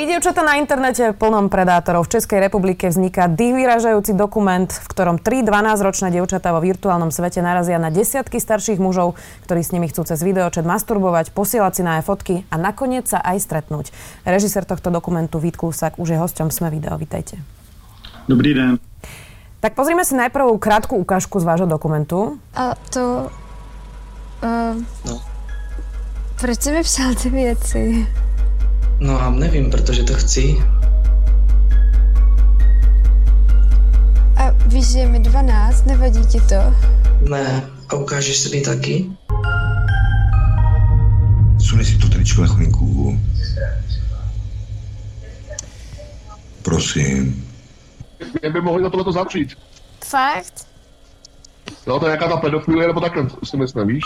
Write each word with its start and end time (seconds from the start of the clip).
Tri 0.00 0.08
dievčata 0.08 0.40
na 0.40 0.56
internete 0.56 1.12
plnom 1.12 1.52
predátorov. 1.52 2.08
V 2.08 2.16
Českej 2.16 2.40
republike 2.40 2.88
vzniká 2.88 3.28
vyražajúci 3.28 4.16
dokument, 4.16 4.64
v 4.64 4.86
ktorom 4.88 5.20
tri 5.20 5.44
12-ročné 5.44 6.08
dievčatá 6.08 6.56
vo 6.56 6.64
virtuálnom 6.64 7.12
svete 7.12 7.44
narazia 7.44 7.76
na 7.76 7.92
desiatky 7.92 8.40
starších 8.40 8.80
mužov, 8.80 9.20
ktorí 9.44 9.60
s 9.60 9.76
nimi 9.76 9.92
chcú 9.92 10.08
cez 10.08 10.24
videočet 10.24 10.64
masturbovať, 10.64 11.36
posielať 11.36 11.72
si 11.76 11.82
na 11.84 12.00
aj 12.00 12.08
fotky 12.08 12.48
a 12.48 12.56
nakoniec 12.56 13.12
sa 13.12 13.20
aj 13.20 13.44
stretnúť. 13.44 13.92
Režisér 14.24 14.64
tohto 14.64 14.88
dokumentu 14.88 15.36
Vít 15.36 15.60
Klusak 15.60 16.00
už 16.00 16.16
je 16.16 16.16
hosťom 16.16 16.48
Sme 16.48 16.72
video. 16.72 16.96
Vítajte. 16.96 17.36
Dobrý 18.24 18.56
den. 18.56 18.80
Tak 19.60 19.76
pozrime 19.76 20.08
si 20.08 20.16
najprv 20.16 20.56
krátku 20.56 20.96
ukážku 20.96 21.36
z 21.36 21.44
vášho 21.44 21.68
dokumentu. 21.68 22.40
A 22.56 22.72
to... 22.88 23.28
Uh, 24.40 24.80
no. 25.04 25.20
Proč 26.40 26.56
jsi 26.56 26.72
mi 26.72 26.82
psal 26.88 27.12
ty 27.20 27.28
věci? 27.28 28.08
No 29.00 29.20
a 29.20 29.30
nevím, 29.30 29.70
protože 29.70 30.02
to 30.02 30.14
chci. 30.14 30.56
A 34.36 34.50
víš, 34.66 34.92
že 34.92 34.98
je 34.98 35.08
mi 35.08 35.18
12, 35.18 35.86
nevadí 35.86 36.26
ti 36.26 36.40
to? 36.40 36.74
Ne, 37.30 37.62
a 37.88 37.94
ukážeš 37.94 38.38
se 38.38 38.48
mi 38.48 38.60
taky? 38.60 39.10
Sunej 41.60 41.84
si 41.86 41.98
to 41.98 42.08
tričko 42.08 42.42
na 42.42 42.48
chvilinku. 42.48 43.18
Prosím. 46.62 47.46
Jak 48.42 48.52
by 48.52 48.60
mohli 48.60 48.82
za 48.82 48.90
tohleto 48.90 49.12
zavřít? 49.12 49.58
Fakt? 50.04 50.66
No 51.86 52.00
to 52.00 52.06
je 52.06 52.10
jaká 52.10 52.28
ta 52.28 52.36
pedofilie, 52.36 52.86
nebo 52.86 53.00
takhle 53.00 53.26
si 53.44 53.56
myslím, 53.56 53.88
víš? 53.88 54.04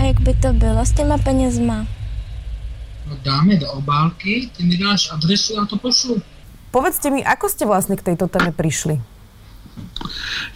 A 0.00 0.02
jak 0.02 0.20
by 0.20 0.34
to 0.34 0.52
bylo 0.52 0.80
s 0.86 0.92
těma 0.92 1.18
penězma? 1.18 1.86
No 3.10 3.16
dáme 3.24 3.56
do 3.56 3.72
obálky, 3.72 4.50
ty 4.56 4.64
mi 4.64 4.76
dáš 4.76 5.12
adresu 5.12 5.60
a 5.60 5.66
to 5.66 5.76
pošlu. 5.76 6.22
Povedzte 6.70 7.10
mi, 7.10 7.20
ako 7.20 7.50
ste 7.52 7.68
vlastne 7.68 8.00
k 8.00 8.06
tejto 8.08 8.24
téme 8.30 8.48
prišli? 8.54 8.96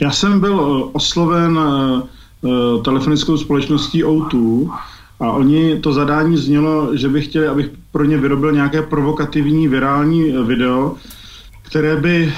Já 0.01 0.11
jsem 0.11 0.41
byl 0.41 0.57
eh, 0.57 0.91
osloven 0.93 1.59
eh, 1.59 2.03
eh, 2.03 2.83
telefonickou 2.83 3.37
společností 3.37 4.05
O2 4.05 4.71
a 5.21 5.33
oni 5.33 5.81
to 5.81 5.93
zadání 5.93 6.37
znělo, 6.37 6.97
že 6.97 7.09
by 7.09 7.23
chtěli, 7.23 7.47
abych 7.47 7.71
pro 7.93 8.05
ně 8.05 8.19
vyrobil 8.19 8.53
nějaké 8.53 8.83
provokativní 8.83 9.69
virální 9.69 10.33
video, 10.47 10.97
které 11.63 11.97
by 11.97 12.33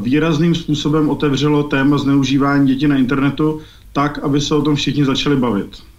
výrazným 0.00 0.54
způsobem 0.54 1.10
otevřelo 1.10 1.62
téma 1.62 1.98
zneužívání 1.98 2.66
dětí 2.66 2.86
na 2.86 2.96
internetu 2.96 3.60
tak, 3.92 4.18
aby 4.18 4.40
se 4.40 4.54
o 4.54 4.62
tom 4.62 4.74
všichni 4.74 5.04
začali 5.04 5.36
bavit. 5.36 5.89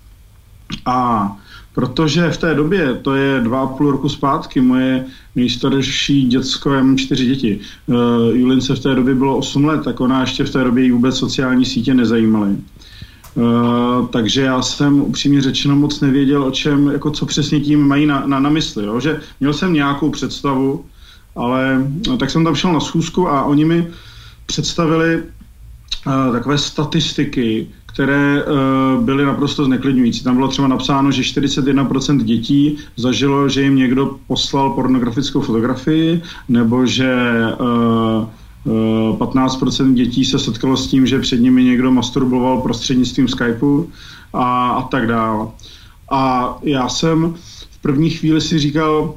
A 0.85 1.31
protože 1.75 2.29
v 2.29 2.37
té 2.37 2.53
době, 2.53 2.93
to 3.01 3.15
je 3.15 3.39
dva 3.39 3.61
a 3.61 3.67
půl 3.67 3.91
roku 3.91 4.09
zpátky, 4.09 4.61
moje 4.61 5.05
nejstarší 5.35 6.27
děcko, 6.27 6.73
já 6.73 6.83
mám 6.83 6.97
čtyři 6.97 7.25
děti, 7.25 7.59
uh, 7.85 7.95
Julince 8.33 8.75
v 8.75 8.79
té 8.79 8.95
době 8.95 9.15
bylo 9.15 9.37
8 9.37 9.65
let, 9.65 9.83
tak 9.83 9.99
ona 9.99 10.21
ještě 10.21 10.43
v 10.43 10.49
té 10.49 10.63
době 10.63 10.91
vůbec 10.91 11.17
sociální 11.17 11.65
sítě 11.65 11.93
nezajímaly. 11.93 12.55
Uh, 13.35 14.07
takže 14.07 14.41
já 14.41 14.61
jsem 14.61 15.01
upřímně 15.01 15.41
řečeno 15.41 15.75
moc 15.75 16.01
nevěděl, 16.01 16.43
o 16.43 16.51
čem, 16.51 16.87
jako 16.87 17.11
co 17.11 17.25
přesně 17.25 17.59
tím 17.59 17.87
mají 17.87 18.05
na, 18.05 18.23
na, 18.25 18.39
na 18.39 18.49
mysli. 18.49 18.85
Jo? 18.85 18.99
Že 18.99 19.19
měl 19.39 19.53
jsem 19.53 19.73
nějakou 19.73 20.09
představu, 20.09 20.85
ale 21.35 21.87
no, 22.07 22.17
tak 22.17 22.29
jsem 22.29 22.43
tam 22.43 22.55
šel 22.55 22.73
na 22.73 22.79
schůzku 22.79 23.29
a 23.29 23.43
oni 23.43 23.65
mi 23.65 23.87
představili 24.45 25.23
uh, 26.05 26.31
takové 26.31 26.57
statistiky, 26.57 27.67
které 27.93 28.43
uh, 28.43 29.03
byly 29.03 29.25
naprosto 29.25 29.65
zneklidňující. 29.65 30.23
Tam 30.23 30.35
bylo 30.35 30.47
třeba 30.47 30.67
napsáno, 30.67 31.11
že 31.11 31.21
41% 31.21 32.23
dětí 32.23 32.77
zažilo, 32.97 33.49
že 33.49 33.61
jim 33.61 33.75
někdo 33.75 34.15
poslal 34.27 34.69
pornografickou 34.69 35.41
fotografii, 35.41 36.21
nebo 36.49 36.85
že 36.85 37.15
uh, 37.59 38.27
uh, 39.09 39.17
15% 39.17 39.93
dětí 39.93 40.25
se 40.25 40.39
setkalo 40.39 40.77
s 40.77 40.87
tím, 40.87 41.07
že 41.07 41.19
před 41.19 41.37
nimi 41.37 41.63
někdo 41.63 41.91
masturboval 41.91 42.61
prostřednictvím 42.61 43.27
Skypeu 43.27 43.89
a, 44.33 44.69
a 44.69 44.81
tak 44.81 45.07
dále. 45.07 45.47
A 46.11 46.55
já 46.63 46.89
jsem 46.89 47.33
v 47.71 47.81
první 47.81 48.09
chvíli 48.09 48.41
si 48.41 48.59
říkal, 48.59 49.13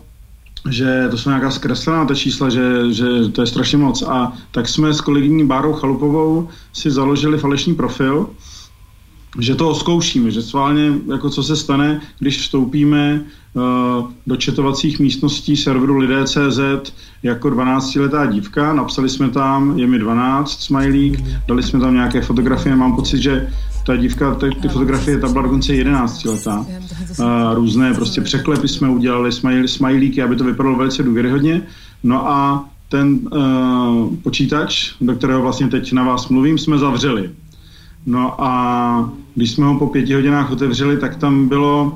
že 0.70 1.08
to 1.10 1.18
jsou 1.18 1.30
nějaká 1.30 1.50
zkreslená 1.50 2.04
ta 2.04 2.14
čísla, 2.14 2.50
že, 2.50 2.92
že 2.92 3.28
to 3.32 3.40
je 3.40 3.46
strašně 3.46 3.78
moc. 3.78 4.02
A 4.02 4.32
tak 4.50 4.68
jsme 4.68 4.94
s 4.94 5.00
kolegyní 5.00 5.46
Bárou 5.46 5.72
Chalupovou 5.72 6.48
si 6.72 6.90
založili 6.90 7.38
falešný 7.38 7.74
profil, 7.74 8.30
že 9.38 9.54
to 9.54 9.74
zkoušíme, 9.74 10.30
že 10.30 10.42
sválně, 10.42 10.92
jako 11.12 11.30
co 11.30 11.42
se 11.42 11.56
stane, 11.56 12.00
když 12.18 12.38
vstoupíme 12.38 13.20
uh, 13.52 13.62
do 14.26 14.36
četovacích 14.36 14.98
místností 14.98 15.56
serveru 15.56 15.96
lidé.cz 15.96 16.92
jako 17.22 17.48
12-letá 17.48 18.32
dívka, 18.32 18.72
napsali 18.72 19.08
jsme 19.08 19.30
tam, 19.30 19.78
je 19.78 19.86
mi 19.86 19.98
12, 19.98 20.62
smajlík, 20.62 21.20
dali 21.48 21.62
jsme 21.62 21.80
tam 21.80 21.94
nějaké 21.94 22.20
fotografie, 22.20 22.76
mám 22.76 22.96
pocit, 22.96 23.22
že 23.22 23.48
ta 23.86 23.96
dívka, 23.96 24.34
ty, 24.34 24.50
ty 24.62 24.68
fotografie, 24.68 25.18
ta 25.18 25.28
byla 25.28 25.42
dokonce 25.42 25.74
11 25.74 26.24
letá. 26.24 26.66
Uh, 27.18 27.54
různé 27.54 27.94
prostě 27.94 28.20
překlepy 28.20 28.68
jsme 28.68 28.88
udělali, 28.88 29.32
smajlí, 29.32 29.68
smajlíky, 29.68 30.22
aby 30.22 30.36
to 30.36 30.44
vypadalo 30.44 30.76
velice 30.76 31.02
důvěryhodně. 31.02 31.62
No 32.02 32.28
a 32.28 32.68
ten 32.88 33.18
uh, 33.32 34.14
počítač, 34.22 34.94
do 35.00 35.14
kterého 35.14 35.42
vlastně 35.42 35.68
teď 35.68 35.92
na 35.92 36.04
vás 36.04 36.28
mluvím, 36.28 36.58
jsme 36.58 36.78
zavřeli. 36.78 37.30
No 38.06 38.42
a 38.42 39.12
když 39.34 39.50
jsme 39.50 39.66
ho 39.66 39.78
po 39.78 39.86
pěti 39.86 40.14
hodinách 40.14 40.52
otevřeli, 40.52 40.96
tak 40.96 41.16
tam 41.16 41.48
bylo 41.48 41.94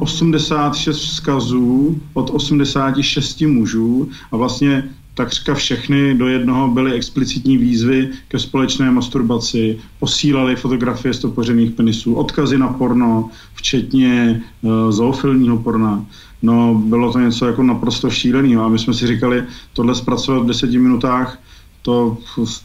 86 0.00 0.96
vzkazů 0.96 2.00
od 2.14 2.30
86 2.30 3.40
mužů 3.40 4.08
a 4.32 4.36
vlastně 4.36 4.90
takřka 5.14 5.54
všechny 5.54 6.14
do 6.14 6.28
jednoho 6.28 6.68
byly 6.68 6.92
explicitní 6.92 7.56
výzvy 7.58 8.08
ke 8.28 8.38
společné 8.38 8.90
masturbaci, 8.90 9.78
posílali 10.00 10.56
fotografie 10.56 11.14
stopořených 11.14 11.70
penisů, 11.70 12.14
odkazy 12.14 12.58
na 12.58 12.68
porno, 12.68 13.30
včetně 13.54 14.42
uh, 14.62 14.90
zoofilního 14.90 15.58
porna. 15.58 16.06
No, 16.42 16.74
bylo 16.74 17.12
to 17.12 17.18
něco 17.18 17.46
jako 17.46 17.62
naprosto 17.62 18.10
šíleného 18.10 18.64
a 18.64 18.68
my 18.68 18.78
jsme 18.78 18.94
si 18.94 19.06
říkali, 19.06 19.44
tohle 19.72 19.94
zpracovat 19.94 20.42
v 20.42 20.46
deseti 20.46 20.78
minutách 20.78 21.38
to, 21.86 22.18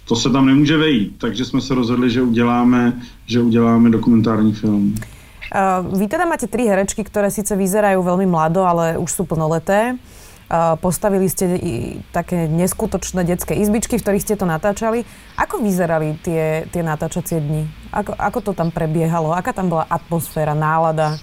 to 0.05 0.15
se 0.15 0.29
tam 0.29 0.45
nemůže 0.45 0.77
vejít. 0.77 1.15
Takže 1.17 1.45
jsme 1.45 1.61
se 1.61 1.75
rozhodli, 1.75 2.09
že 2.09 2.21
uděláme, 2.21 3.01
že 3.25 3.41
uděláme 3.41 3.89
dokumentární 3.89 4.53
film. 4.53 4.95
Uh, 5.51 5.99
vy 5.99 6.07
teda 6.07 6.25
máte 6.25 6.47
tri 6.47 6.63
herečky, 6.65 7.03
ktoré 7.03 7.27
síce 7.27 7.51
vyzerajú 7.53 8.01
veľmi 8.01 8.23
mlado, 8.23 8.63
ale 8.63 8.95
už 8.97 9.11
sú 9.11 9.23
plnoleté. 9.27 9.99
Uh, 10.47 10.79
postavili 10.79 11.27
ste 11.27 11.59
i 11.59 11.73
také 12.15 12.47
neskutočné 12.47 13.27
detské 13.27 13.59
izbičky, 13.59 13.99
v 13.99 14.03
ktorých 14.03 14.23
ste 14.25 14.39
to 14.39 14.47
natáčali. 14.47 15.03
Ako 15.35 15.59
vyzerali 15.59 16.17
tie, 16.23 16.65
tie 16.71 16.81
natáčacie 16.81 17.43
dni? 17.43 17.67
Ako, 17.91 18.15
ako 18.15 18.39
to 18.41 18.51
tam 18.55 18.71
prebiehalo? 18.71 19.35
Aká 19.35 19.51
tam 19.53 19.69
bola 19.69 19.85
atmosféra, 19.91 20.55
nálada? 20.55 21.19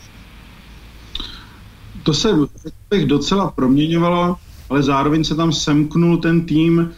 To 2.04 2.14
se 2.14 2.28
docela 3.04 3.50
proměňovalo, 3.50 4.36
ale 4.70 4.82
zároveň 4.82 5.24
se 5.24 5.34
tam 5.34 5.52
semknul 5.52 6.20
ten 6.20 6.44
tým 6.46 6.92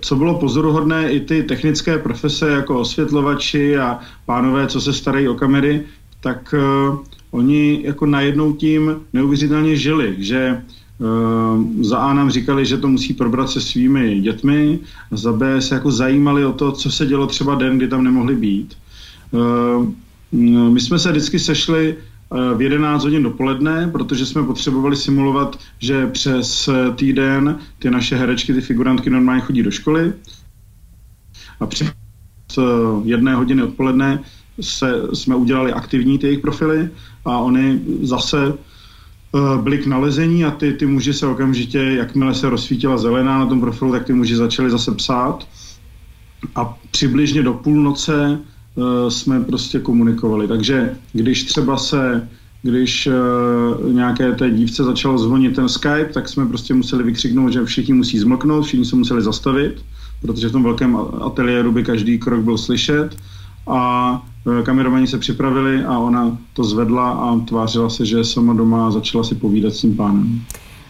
co 0.00 0.16
bylo 0.16 0.34
pozoruhodné, 0.34 1.12
i 1.12 1.20
ty 1.20 1.42
technické 1.42 1.98
profese 1.98 2.50
jako 2.50 2.80
osvětlovači 2.80 3.78
a 3.78 3.98
pánové, 4.26 4.66
co 4.66 4.80
se 4.80 4.92
starají 4.92 5.28
o 5.28 5.34
kamery, 5.34 5.84
tak 6.20 6.54
uh, 6.88 6.98
oni 7.30 7.80
jako 7.84 8.06
najednou 8.06 8.52
tím 8.52 8.96
neuvěřitelně 9.12 9.76
žili, 9.76 10.16
že 10.18 10.62
uh, 10.98 11.84
za 11.84 11.98
A 11.98 12.14
nám 12.14 12.30
říkali, 12.30 12.66
že 12.66 12.76
to 12.76 12.88
musí 12.88 13.14
probrat 13.14 13.50
se 13.50 13.60
svými 13.60 14.20
dětmi, 14.20 14.78
za 15.10 15.32
B 15.32 15.62
se 15.62 15.74
jako 15.74 15.90
zajímali 15.90 16.44
o 16.44 16.52
to, 16.52 16.72
co 16.72 16.90
se 16.90 17.06
dělo 17.06 17.26
třeba 17.26 17.54
den, 17.54 17.76
kdy 17.76 17.88
tam 17.88 18.04
nemohli 18.04 18.34
být. 18.34 18.74
Uh, 19.30 19.86
my 20.72 20.80
jsme 20.80 20.98
se 20.98 21.10
vždycky 21.10 21.38
sešli 21.38 21.96
v 22.30 22.62
11 22.62 23.04
hodin 23.04 23.22
dopoledne, 23.22 23.88
protože 23.92 24.26
jsme 24.26 24.42
potřebovali 24.42 24.96
simulovat, 24.96 25.58
že 25.78 26.06
přes 26.06 26.68
eh, 26.68 26.92
týden 26.94 27.58
ty 27.78 27.90
naše 27.90 28.16
herečky, 28.16 28.54
ty 28.54 28.60
figurantky 28.60 29.10
normálně 29.10 29.40
chodí 29.40 29.62
do 29.62 29.70
školy. 29.70 30.12
A 31.60 31.66
přes 31.66 31.88
eh, 32.58 32.62
jedné 33.04 33.34
hodiny 33.34 33.62
odpoledne 33.62 34.20
se, 34.60 35.02
jsme 35.12 35.36
udělali 35.36 35.72
aktivní 35.72 36.18
ty 36.18 36.26
jejich 36.26 36.40
profily 36.40 36.90
a 37.24 37.38
oni 37.38 37.80
zase 38.02 38.54
byli 39.62 39.78
k 39.78 39.86
nalezení 39.86 40.44
a 40.44 40.50
ty, 40.50 40.72
ty 40.72 40.86
muži 40.86 41.14
se 41.14 41.26
okamžitě, 41.26 41.78
jakmile 41.78 42.34
se 42.34 42.50
rozsvítila 42.50 42.98
zelená 42.98 43.38
na 43.38 43.46
tom 43.46 43.60
profilu, 43.60 43.92
tak 43.92 44.04
ty 44.04 44.12
muži 44.12 44.36
začali 44.36 44.70
zase 44.70 44.94
psát. 44.94 45.48
A 46.54 46.78
přibližně 46.90 47.42
do 47.42 47.54
půlnoce 47.54 48.38
Eh, 48.38 48.57
jsme 49.08 49.40
prostě 49.40 49.78
komunikovali. 49.78 50.48
Takže 50.48 50.96
když 51.12 51.44
třeba 51.44 51.76
se 51.76 52.28
když 52.62 53.06
uh, 53.06 53.92
nějaké 53.92 54.32
té 54.32 54.50
dívce 54.50 54.84
začalo 54.84 55.18
zvonit 55.18 55.56
ten 55.56 55.68
Skype, 55.68 56.10
tak 56.12 56.28
jsme 56.28 56.46
prostě 56.46 56.74
museli 56.74 57.04
vykřiknout, 57.04 57.52
že 57.52 57.64
všichni 57.64 57.94
musí 57.94 58.18
zmlknout, 58.18 58.64
všichni 58.64 58.84
se 58.84 58.96
museli 58.96 59.22
zastavit, 59.22 59.84
protože 60.22 60.48
v 60.48 60.52
tom 60.52 60.62
velkém 60.62 60.96
ateliéru 61.20 61.72
by 61.72 61.84
každý 61.84 62.18
krok 62.18 62.40
byl 62.40 62.58
slyšet 62.58 63.16
a 63.66 64.12
uh, 64.44 64.62
kameramani 64.62 65.06
se 65.06 65.18
připravili 65.18 65.84
a 65.84 65.98
ona 65.98 66.38
to 66.52 66.64
zvedla 66.64 67.10
a 67.10 67.38
tvářila 67.38 67.90
se, 67.90 68.06
že 68.06 68.18
je 68.18 68.24
sama 68.24 68.54
doma 68.54 68.86
a 68.86 68.90
začala 68.90 69.24
si 69.24 69.34
povídat 69.34 69.74
s 69.74 69.80
tím 69.80 69.96
pánem. 69.96 70.42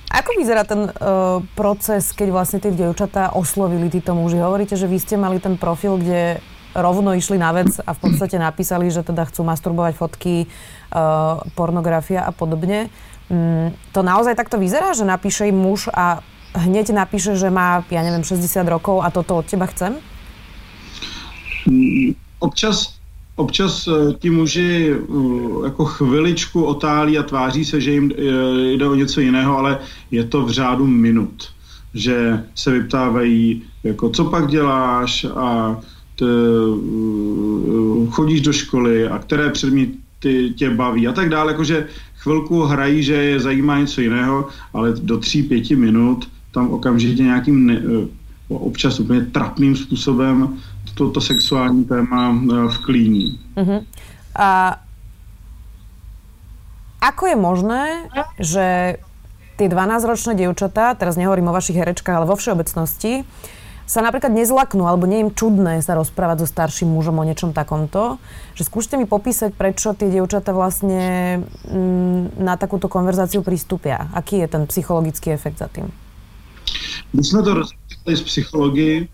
Ako 0.09 0.41
vyzerá 0.41 0.65
ten 0.65 0.89
uh, 0.89 1.45
proces, 1.53 2.17
keď 2.17 2.29
vlastne 2.33 2.59
tie 2.65 2.73
dievčatá 2.73 3.37
oslovili 3.37 3.93
títo 3.93 4.17
muži? 4.17 4.41
Hovoríte, 4.41 4.73
že 4.73 4.89
vy 4.89 4.97
ste 4.97 5.21
mali 5.21 5.37
ten 5.37 5.61
profil, 5.61 6.01
kde 6.01 6.41
rovno 6.75 7.15
išli 7.15 7.39
na 7.41 7.53
vec 7.53 7.81
a 7.81 7.91
v 7.93 8.01
podstate 8.01 8.37
napísali, 8.37 8.91
že 8.93 9.07
teda 9.07 9.25
chcú 9.29 9.45
masturbovať 9.45 9.95
fotky, 9.97 10.45
uh, 10.45 11.41
pornografia 11.53 12.25
a 12.25 12.33
podobne. 12.33 12.93
Um, 13.29 13.73
to 13.93 14.01
naozaj 14.05 14.37
takto 14.37 14.57
vyzerá, 14.61 14.93
že 14.93 15.09
napíše 15.09 15.49
im 15.49 15.57
muž 15.57 15.89
a 15.93 16.21
hneď 16.57 16.97
napíše, 16.97 17.37
že 17.37 17.53
má, 17.53 17.85
ja 17.93 18.01
neviem, 18.01 18.25
60 18.25 18.45
rokov 18.69 19.05
a 19.05 19.13
toto 19.13 19.41
od 19.41 19.47
teba 19.47 19.69
chcem? 19.69 20.01
Občas 22.41 22.99
občas 23.39 23.87
eh, 23.87 24.13
ti 24.19 24.31
muži 24.31 24.91
eh, 24.91 24.97
jako 25.65 25.85
chviličku 25.85 26.65
otálí 26.65 27.19
a 27.19 27.23
tváří 27.23 27.65
se, 27.65 27.81
že 27.81 27.91
jim 27.91 28.13
jde 28.77 28.89
o 28.89 28.95
něco 28.95 29.21
jiného, 29.21 29.59
ale 29.59 29.79
je 30.11 30.25
to 30.25 30.43
v 30.43 30.51
řádu 30.51 30.87
minut. 30.87 31.49
Že 31.95 32.45
se 32.55 32.71
vyptávají, 32.71 33.63
jako 33.85 34.11
co 34.11 34.25
pak 34.25 34.47
děláš 34.47 35.27
a 35.37 35.77
chodíš 38.11 38.41
do 38.41 38.53
školy 38.53 39.09
a 39.09 39.19
které 39.19 39.51
předměty 39.51 40.55
tě 40.57 40.71
baví 40.71 41.09
a 41.09 41.13
tak 41.13 41.29
dále. 41.29 41.53
Jakože 41.53 41.87
chvilku 42.17 42.63
hrají, 42.63 43.03
že 43.03 43.15
je 43.15 43.41
zajímá 43.41 43.79
něco 43.79 44.01
jiného, 44.01 44.49
ale 44.73 44.93
do 44.93 45.19
tří, 45.19 45.43
pěti 45.43 45.77
minut 45.77 46.29
tam 46.53 46.71
okamžitě 46.71 47.23
nějakým 47.23 47.67
ne, 47.67 47.83
občas 48.49 49.01
úplně 49.01 49.21
trapným 49.21 49.77
způsobem 49.77 50.59
toto 50.95 51.21
sexuální 51.21 51.85
téma 51.85 52.35
e, 52.35 52.69
vklíní. 52.69 53.39
Uh-huh. 53.57 53.85
A 54.35 54.81
ako 56.99 57.27
je 57.27 57.37
možné, 57.39 58.11
že 58.43 58.99
tie 59.55 59.69
12-ročné 59.71 60.35
dievčatá, 60.35 60.99
teraz 60.99 61.15
nehovorím 61.15 61.51
o 61.51 61.55
vašich 61.55 61.79
herečkách, 61.79 62.17
ale 62.19 62.27
vo 62.27 62.35
všeobecnosti, 62.35 63.23
sa 63.89 64.05
napríklad 64.05 64.37
nezlaknú, 64.37 64.85
alebo 64.85 65.09
nie 65.09 65.25
im 65.25 65.33
čudné 65.33 65.81
sa 65.81 65.97
rozprávať 65.97 66.45
so 66.45 66.47
starším 66.47 66.93
mužom 66.93 67.17
o 67.17 67.25
niečom 67.25 67.57
takomto. 67.57 68.21
Že 68.53 68.63
skúste 68.69 68.95
mi 69.01 69.09
popísať, 69.09 69.57
prečo 69.57 69.97
tie 69.97 70.13
dievčatá 70.13 70.53
vlastne 70.53 71.41
mm, 71.65 72.37
na 72.37 72.61
takúto 72.61 72.93
konverzáciu 72.93 73.41
pristúpia. 73.41 74.13
Aký 74.13 74.45
je 74.45 74.49
ten 74.53 74.69
psychologický 74.69 75.33
efekt 75.33 75.59
za 75.59 75.73
tým? 75.73 75.89
My 77.17 77.25
jsme 77.25 77.41
to 77.43 77.65
rozprávali 77.65 78.17
z 78.17 78.23
psychologii, 78.23 79.09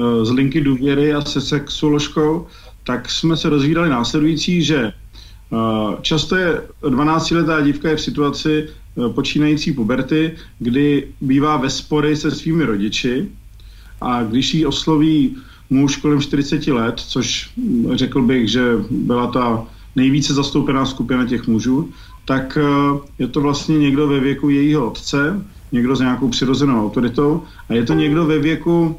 Eh, 0.00 0.24
z 0.24 0.30
linky 0.30 0.60
důvěry 0.60 1.14
a 1.14 1.20
se 1.20 1.40
sexuoložkou, 1.40 2.46
tak 2.84 3.10
jsme 3.10 3.36
se 3.36 3.48
rozvídali 3.48 3.90
následující, 3.90 4.62
že 4.62 4.92
eh, 4.92 5.96
často 6.02 6.36
je 6.36 6.62
12-letá 6.82 7.60
dívka 7.60 7.88
je 7.88 7.96
v 7.96 8.00
situaci 8.00 8.68
eh, 8.68 9.08
počínající 9.08 9.72
puberty, 9.72 10.36
kdy 10.58 11.08
bývá 11.20 11.56
ve 11.56 11.70
spory 11.70 12.16
se 12.16 12.30
svými 12.30 12.64
rodiči 12.64 13.28
a 14.00 14.22
když 14.22 14.54
jí 14.54 14.66
osloví 14.66 15.36
muž 15.70 15.96
kolem 15.96 16.20
40 16.20 16.66
let, 16.66 16.94
což 17.00 17.50
hm, 17.56 17.90
řekl 17.94 18.22
bych, 18.22 18.48
že 18.48 18.62
byla 18.90 19.26
ta 19.26 19.66
nejvíce 19.96 20.34
zastoupená 20.34 20.86
skupina 20.86 21.26
těch 21.26 21.46
mužů, 21.46 21.90
tak 22.24 22.58
je 23.18 23.28
to 23.28 23.40
vlastně 23.40 23.78
někdo 23.78 24.08
ve 24.08 24.20
věku 24.20 24.48
jejího 24.48 24.90
otce, 24.90 25.44
někdo 25.72 25.96
s 25.96 26.00
nějakou 26.00 26.28
přirozenou 26.28 26.86
autoritou 26.86 27.42
a 27.68 27.74
je 27.74 27.84
to 27.84 27.94
někdo 27.94 28.26
ve 28.26 28.38
věku 28.38 28.96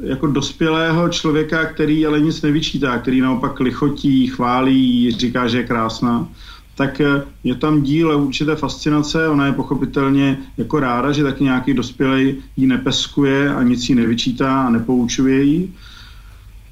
jako 0.00 0.26
dospělého 0.26 1.08
člověka, 1.08 1.64
který 1.64 2.06
ale 2.06 2.20
nic 2.20 2.42
nevyčítá, 2.42 2.98
který 2.98 3.20
naopak 3.20 3.60
lichotí, 3.60 4.26
chválí, 4.26 5.10
říká, 5.10 5.48
že 5.48 5.58
je 5.58 5.64
krásná, 5.64 6.28
tak 6.76 7.00
eh, 7.00 7.22
je 7.44 7.54
tam 7.54 7.82
díl 7.82 8.16
určité 8.16 8.56
fascinace, 8.56 9.28
ona 9.28 9.46
je 9.46 9.52
pochopitelně 9.52 10.38
jako 10.56 10.80
ráda, 10.80 11.12
že 11.12 11.22
taky 11.22 11.44
nějaký 11.44 11.74
dospělej 11.74 12.36
ji 12.56 12.66
nepeskuje 12.66 13.54
a 13.54 13.62
nic 13.62 13.88
jí 13.88 13.94
nevyčítá 13.94 14.62
a 14.62 14.70
nepoučuje 14.70 15.42
jí. 15.42 15.74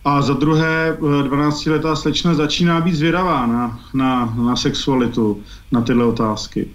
A 0.05 0.23
za 0.23 0.35
druhé, 0.35 0.97
12-letá 1.01 1.93
eh, 1.93 1.97
slečna 1.97 2.35
začíná 2.35 2.81
být 2.81 2.95
zvědavá 2.95 3.47
na, 3.47 3.81
na, 3.95 4.35
na 4.37 4.57
sexualitu, 4.57 5.41
na 5.73 5.81
tyhle 5.81 6.05
otázky. 6.05 6.69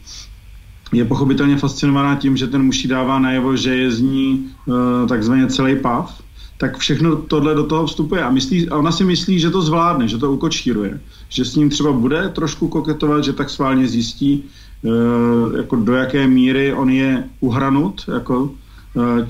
Je 0.91 1.05
pochopitelně 1.05 1.57
fascinovaná 1.57 2.15
tím, 2.15 2.37
že 2.37 2.47
ten 2.47 2.63
muž 2.63 2.85
dává 2.85 3.19
najevo, 3.19 3.55
že 3.55 3.75
je 3.75 3.91
z 3.91 4.01
ní 4.01 4.49
uh, 4.65 4.75
takzvaně 5.07 5.47
celý 5.47 5.75
pav, 5.75 6.21
tak 6.59 6.77
všechno 6.77 7.15
tohle 7.15 7.55
do 7.55 7.63
toho 7.63 7.87
vstupuje. 7.87 8.23
A, 8.23 8.29
myslí, 8.29 8.69
a 8.69 8.77
ona 8.77 8.91
si 8.91 9.03
myslí, 9.03 9.39
že 9.39 9.49
to 9.49 9.61
zvládne, 9.61 10.07
že 10.07 10.17
to 10.17 10.31
ukočíruje, 10.31 10.99
že 11.29 11.45
s 11.45 11.55
ním 11.55 11.69
třeba 11.69 11.91
bude 11.91 12.29
trošku 12.29 12.67
koketovat, 12.67 13.23
že 13.23 13.33
tak 13.33 13.49
sválně 13.49 13.87
zjistí, 13.87 14.43
e, 14.83 15.57
jako 15.57 15.75
do 15.75 15.93
jaké 15.93 16.27
míry 16.27 16.73
on 16.73 16.89
je 16.89 17.23
uhranut, 17.39 18.03
jako 18.13 18.51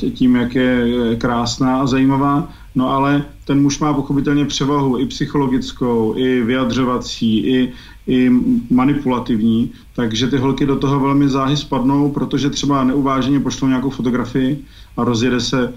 e, 0.01 0.09
tím, 0.11 0.35
jak 0.35 0.55
je 0.55 0.85
krásná 1.17 1.81
a 1.81 1.87
zajímavá, 1.87 2.49
no 2.75 2.89
ale 2.89 3.23
ten 3.45 3.61
muž 3.61 3.79
má 3.79 3.93
pochopitelně 3.93 4.45
převahu 4.45 4.99
i 4.99 5.05
psychologickou, 5.05 6.17
i 6.17 6.41
vyjadřovací, 6.41 7.37
i, 7.37 7.73
i 8.07 8.29
manipulativní, 8.69 9.71
takže 9.95 10.27
ty 10.27 10.37
holky 10.37 10.65
do 10.65 10.75
toho 10.75 10.99
velmi 10.99 11.29
záhy 11.29 11.57
spadnou, 11.57 12.11
protože 12.11 12.49
třeba 12.49 12.83
neuváženě 12.83 13.39
pošlou 13.39 13.67
nějakou 13.67 13.89
fotografii 13.89 14.65
a 14.97 15.03
rozjede 15.03 15.39
se 15.41 15.73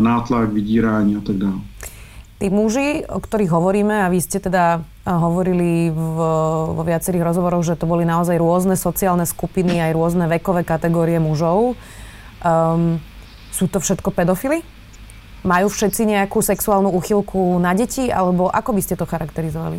nátlak, 0.00 0.52
vydírání 0.52 1.16
a 1.16 1.20
tak 1.20 1.36
dále. 1.36 1.60
Tí 2.42 2.50
muži, 2.50 3.06
o 3.06 3.22
ktorých 3.22 3.54
hovoríme, 3.54 4.02
a 4.02 4.10
vy 4.10 4.18
ste 4.18 4.42
teda 4.42 4.82
e, 5.06 5.14
hovorili 5.14 5.94
v, 5.94 6.16
vo 6.74 6.82
viacerých 6.82 7.22
rozhovoroch, 7.22 7.62
že 7.62 7.78
to 7.78 7.86
boli 7.86 8.02
naozaj 8.02 8.34
rôzne 8.34 8.74
sociálne 8.74 9.22
skupiny, 9.22 9.78
aj 9.78 9.94
rôzne 9.94 10.26
vekové 10.26 10.66
kategórie 10.66 11.22
mužov. 11.22 11.78
Um, 12.42 12.98
sú 13.54 13.70
to 13.70 13.78
všetko 13.78 14.10
pedofily? 14.10 14.66
Majú 15.46 15.70
všetci 15.70 16.02
nejakú 16.02 16.42
sexuálnu 16.42 16.90
uchylku 16.90 17.62
na 17.62 17.78
deti, 17.78 18.10
alebo 18.10 18.50
ako 18.50 18.74
by 18.74 18.82
ste 18.82 18.98
to 18.98 19.06
charakterizovali? 19.06 19.78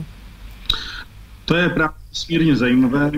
To 1.46 1.56
je 1.56 1.70
právě 1.70 1.96
smírně 2.12 2.56
zajímavé 2.56 3.12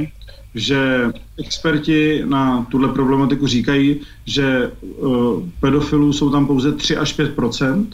že 0.56 1.12
experti 1.38 2.24
na 2.26 2.66
tuhle 2.70 2.90
problematiku 2.90 3.48
říkají, 3.48 4.00
že 4.26 4.72
uh, 4.82 5.44
pedofilů 5.60 6.14
jsou 6.14 6.30
tam 6.30 6.48
pouze 6.48 6.72
3 6.72 6.98
až 6.98 7.20
5% 7.20 7.86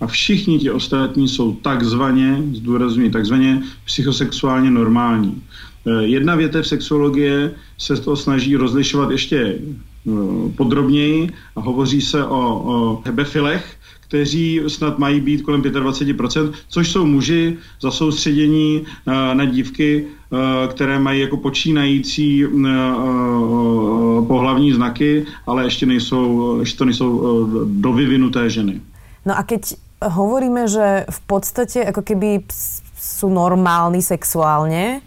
a 0.00 0.06
všichni 0.06 0.58
ti 0.58 0.70
ostatní 0.70 1.28
jsou 1.28 1.54
takzvaně, 1.54 2.42
zdůrazňuji, 2.54 3.10
takzvaně 3.10 3.62
psychosexuálně 3.84 4.70
normální. 4.70 5.42
Uh, 5.84 5.98
jedna 5.98 6.34
větev 6.34 6.66
sexuologie 6.66 7.54
se 7.78 7.96
to 7.96 8.16
snaží 8.16 8.56
rozlišovat 8.56 9.10
ještě 9.10 9.58
uh, 10.04 10.52
podrobněji 10.52 11.30
a 11.56 11.60
hovoří 11.60 12.00
se 12.00 12.24
o, 12.24 12.38
o 12.38 13.02
hebefilech, 13.04 13.76
kteří 14.08 14.60
snad 14.68 14.98
mají 14.98 15.20
být 15.20 15.42
kolem 15.42 15.62
25%, 15.62 16.52
což 16.68 16.92
jsou 16.92 17.06
muži 17.06 17.58
za 17.82 17.90
soustředění 17.90 18.82
eh, 18.86 19.34
na 19.34 19.44
dívky, 19.44 20.06
eh, 20.06 20.68
které 20.68 20.98
mají 20.98 21.20
jako 21.20 21.36
počínající 21.36 22.44
eh, 22.44 22.48
pohlavní 24.26 24.72
znaky, 24.72 25.26
ale 25.46 25.64
ještě, 25.64 25.86
nejsou, 25.86 26.56
ještě 26.60 26.78
to 26.78 26.84
nejsou 26.84 27.10
dovyvinuté 27.64 28.50
ženy. 28.50 28.80
No 29.26 29.34
a 29.38 29.42
keď 29.42 29.74
hovoríme, 30.02 30.68
že 30.70 31.02
v 31.10 31.20
podstate 31.26 31.82
ako 31.82 32.06
keby 32.06 32.46
sú 32.94 33.26
normálni 33.26 34.04
sexuálne, 34.04 35.02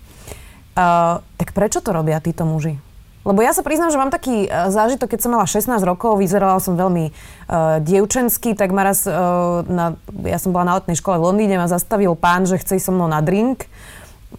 uh, 0.76 1.24
tak 1.40 1.56
prečo 1.56 1.80
to 1.80 1.96
robia 1.96 2.20
títo 2.20 2.44
muži? 2.44 2.89
Lebo 3.28 3.44
ja 3.44 3.52
sa 3.52 3.62
priznám, 3.62 3.92
že 3.92 4.00
mám 4.00 4.10
taký 4.10 4.48
uh, 4.48 4.72
zážitok, 4.72 5.12
keď 5.12 5.20
som 5.20 5.32
mala 5.36 5.46
16 5.46 5.76
rokov, 5.84 6.18
vyzerala 6.18 6.58
som 6.64 6.80
veľmi 6.80 7.12
uh, 7.12 7.84
dievčenský, 7.84 8.56
tak 8.56 8.72
ma 8.72 8.88
raz, 8.88 9.04
uh, 9.04 9.62
na, 9.68 10.00
ja 10.24 10.40
som 10.40 10.56
bola 10.56 10.66
na 10.66 10.74
letnej 10.80 10.96
škole 10.96 11.20
v 11.20 11.28
Londýne, 11.28 11.60
ma 11.60 11.68
zastavil 11.68 12.16
pán, 12.16 12.48
že 12.48 12.58
chce 12.58 12.80
so 12.80 12.96
mnou 12.96 13.12
na 13.12 13.20
drink 13.20 13.68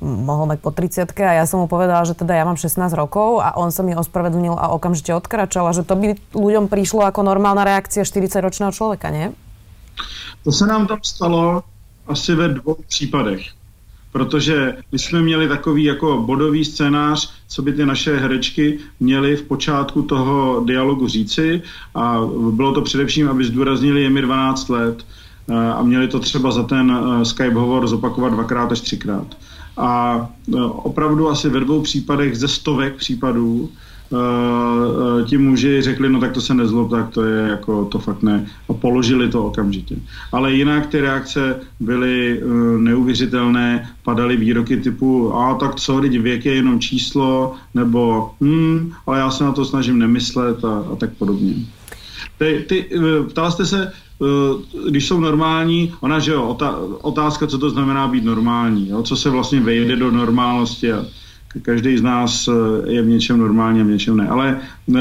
mohol 0.01 0.47
mať 0.47 0.59
po 0.63 0.71
30 0.71 1.11
a 1.27 1.43
ja 1.43 1.45
som 1.51 1.61
mu 1.61 1.67
povedala, 1.67 2.07
že 2.07 2.15
teda 2.15 2.39
ja 2.39 2.47
mám 2.47 2.55
16 2.55 2.79
rokov 2.95 3.43
a 3.43 3.59
on 3.59 3.75
sa 3.75 3.83
mi 3.83 3.93
ospravedlnil 3.99 4.55
a 4.55 4.71
okamžite 4.71 5.11
odkračal 5.11 5.67
a 5.67 5.75
že 5.75 5.83
to 5.83 5.99
by 5.99 6.15
ľuďom 6.31 6.71
prišlo 6.71 7.03
ako 7.11 7.27
normálna 7.27 7.67
reakcia 7.67 8.07
40-ročného 8.07 8.71
človeka, 8.71 9.11
nie? 9.11 9.35
To 10.47 10.53
se 10.53 10.67
nám 10.67 10.87
tam 10.87 11.03
stalo 11.03 11.63
asi 12.07 12.35
ve 12.35 12.49
dvou 12.49 12.77
případech 12.89 13.60
protože 14.13 14.77
my 14.93 14.99
jsme 14.99 15.23
měli 15.23 15.49
takový 15.49 15.85
jako 15.85 16.23
bodový 16.27 16.65
scénář, 16.65 17.33
co 17.49 17.63
by 17.63 17.73
ty 17.73 17.87
naše 17.87 18.17
herečky 18.17 18.79
měly 19.01 19.37
v 19.37 19.43
počátku 19.43 20.03
toho 20.03 20.65
dialogu 20.67 21.09
říci 21.09 21.63
a 21.95 22.21
bylo 22.51 22.73
to 22.73 22.83
především, 22.83 23.29
aby 23.29 23.45
zdůraznili, 23.45 24.03
je 24.03 24.11
mi 24.11 24.23
12 24.23 24.69
let 24.69 25.07
a 25.75 25.83
měli 25.83 26.09
to 26.09 26.21
třeba 26.21 26.51
za 26.51 26.63
ten 26.63 26.99
Skype 27.23 27.55
hovor 27.55 27.89
zopakovat 27.89 28.33
dvakrát 28.33 28.73
až 28.73 28.81
třikrát. 28.81 29.37
A 29.77 30.29
opravdu 30.67 31.29
asi 31.29 31.49
ve 31.49 31.61
dvou 31.61 31.83
případech 31.83 32.39
ze 32.39 32.49
stovek 32.49 32.97
případů 32.97 33.71
uh, 34.11 35.27
ti 35.27 35.39
muži 35.39 35.83
řekli, 35.83 36.09
no 36.09 36.21
tak 36.21 36.33
to 36.33 36.41
se 36.41 36.55
nezlob, 36.55 36.91
tak 36.91 37.09
to 37.11 37.25
je 37.25 37.49
jako, 37.49 37.85
to 37.85 37.99
fakt 37.99 38.23
ne. 38.23 38.47
A 38.69 38.73
položili 38.73 39.29
to 39.29 39.45
okamžitě. 39.47 39.97
Ale 40.33 40.53
jinak 40.53 40.87
ty 40.87 41.01
reakce 41.01 41.61
byly 41.81 42.43
uh, 42.43 42.53
neuvěřitelné, 42.81 43.89
padaly 44.05 44.37
výroky 44.37 44.77
typu, 44.77 45.35
a 45.35 45.55
tak 45.55 45.75
co, 45.75 46.01
teď 46.01 46.21
věk 46.21 46.47
je 46.47 46.55
jenom 46.55 46.81
číslo, 46.81 47.55
nebo 47.75 48.31
hm, 48.41 48.93
ale 49.07 49.19
já 49.19 49.31
se 49.31 49.45
na 49.45 49.53
to 49.53 49.65
snažím 49.65 49.99
nemyslet 49.99 50.65
a, 50.65 50.85
a 50.93 50.97
tak 50.97 51.11
podobně. 51.19 51.55
Ty, 52.39 52.65
ty, 52.69 52.91
ptal 53.29 53.51
jste 53.51 53.67
se, 53.67 53.93
když 54.89 55.07
jsou 55.07 55.21
normální, 55.21 55.95
ona, 56.01 56.19
že 56.19 56.33
jo, 56.33 56.57
otázka, 57.03 57.47
co 57.47 57.59
to 57.59 57.71
znamená 57.71 58.09
být 58.09 58.25
normální, 58.25 58.89
jo, 58.89 59.03
co 59.03 59.17
se 59.17 59.31
vlastně 59.31 59.61
vejde 59.61 59.97
do 59.97 60.11
normálnosti 60.11 60.93
každý 61.63 61.99
z 61.99 62.03
nás 62.03 62.49
eh, 62.49 62.53
je 62.93 63.03
v 63.03 63.09
něčem 63.09 63.39
normální 63.39 63.81
a 63.81 63.85
v 63.85 63.87
něčem 63.87 64.17
ne. 64.17 64.29
Ale 64.29 64.61
uh, 64.87 64.97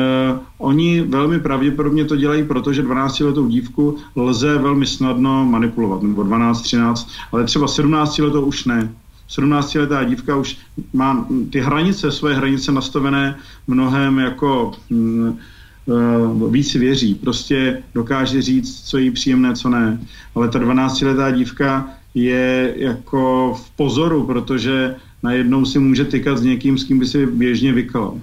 oni 0.58 1.02
velmi 1.02 1.40
pravděpodobně 1.40 2.06
to 2.06 2.16
dělají, 2.16 2.44
protože 2.44 2.84
12-letou 2.84 3.48
dívku 3.48 3.98
lze 4.16 4.58
velmi 4.58 4.86
snadno 4.86 5.46
manipulovat, 5.46 6.04
nebo 6.04 6.24
12, 6.24 6.62
13, 6.62 7.12
ale 7.32 7.44
třeba 7.44 7.68
17-letou 7.68 8.42
už 8.42 8.66
ne. 8.66 8.90
17-letá 9.30 10.04
dívka 10.04 10.36
už 10.36 10.58
má 10.94 11.28
ty 11.52 11.60
hranice, 11.60 12.12
své 12.12 12.34
hranice 12.34 12.72
nastavené 12.72 13.36
mnohem 13.68 14.20
jako 14.20 14.72
uh, 14.90 16.52
víc 16.52 16.76
věří. 16.76 17.16
Prostě 17.16 17.84
dokáže 17.94 18.42
říct, 18.42 18.82
co 18.90 18.98
jí 18.98 19.12
příjemné, 19.12 19.54
co 19.54 19.70
ne. 19.70 20.00
Ale 20.36 20.50
ta 20.50 20.60
12-letá 20.60 21.32
dívka 21.32 21.88
je 22.14 22.74
jako 22.78 23.54
v 23.64 23.70
pozoru, 23.70 24.26
protože 24.26 24.96
najednou 25.24 25.66
si 25.66 25.80
může 25.80 26.06
tykat 26.06 26.38
s 26.38 26.42
někým, 26.42 26.78
s 26.78 26.84
kým 26.84 27.00
by 27.00 27.06
si 27.06 27.26
běžně 27.26 27.74
vykal. 27.74 28.20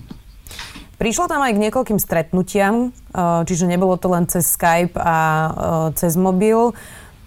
Prišlo 0.97 1.29
tam 1.29 1.45
aj 1.45 1.53
k 1.53 1.62
niekoľkým 1.69 2.00
stretnutiam, 2.00 2.88
eh, 2.88 3.41
čiže 3.45 3.69
nebolo 3.69 4.00
to 4.00 4.09
len 4.09 4.25
cez 4.25 4.49
Skype 4.49 4.97
a 4.97 5.17
eh, 5.53 5.87
cez 5.93 6.17
mobil. 6.17 6.73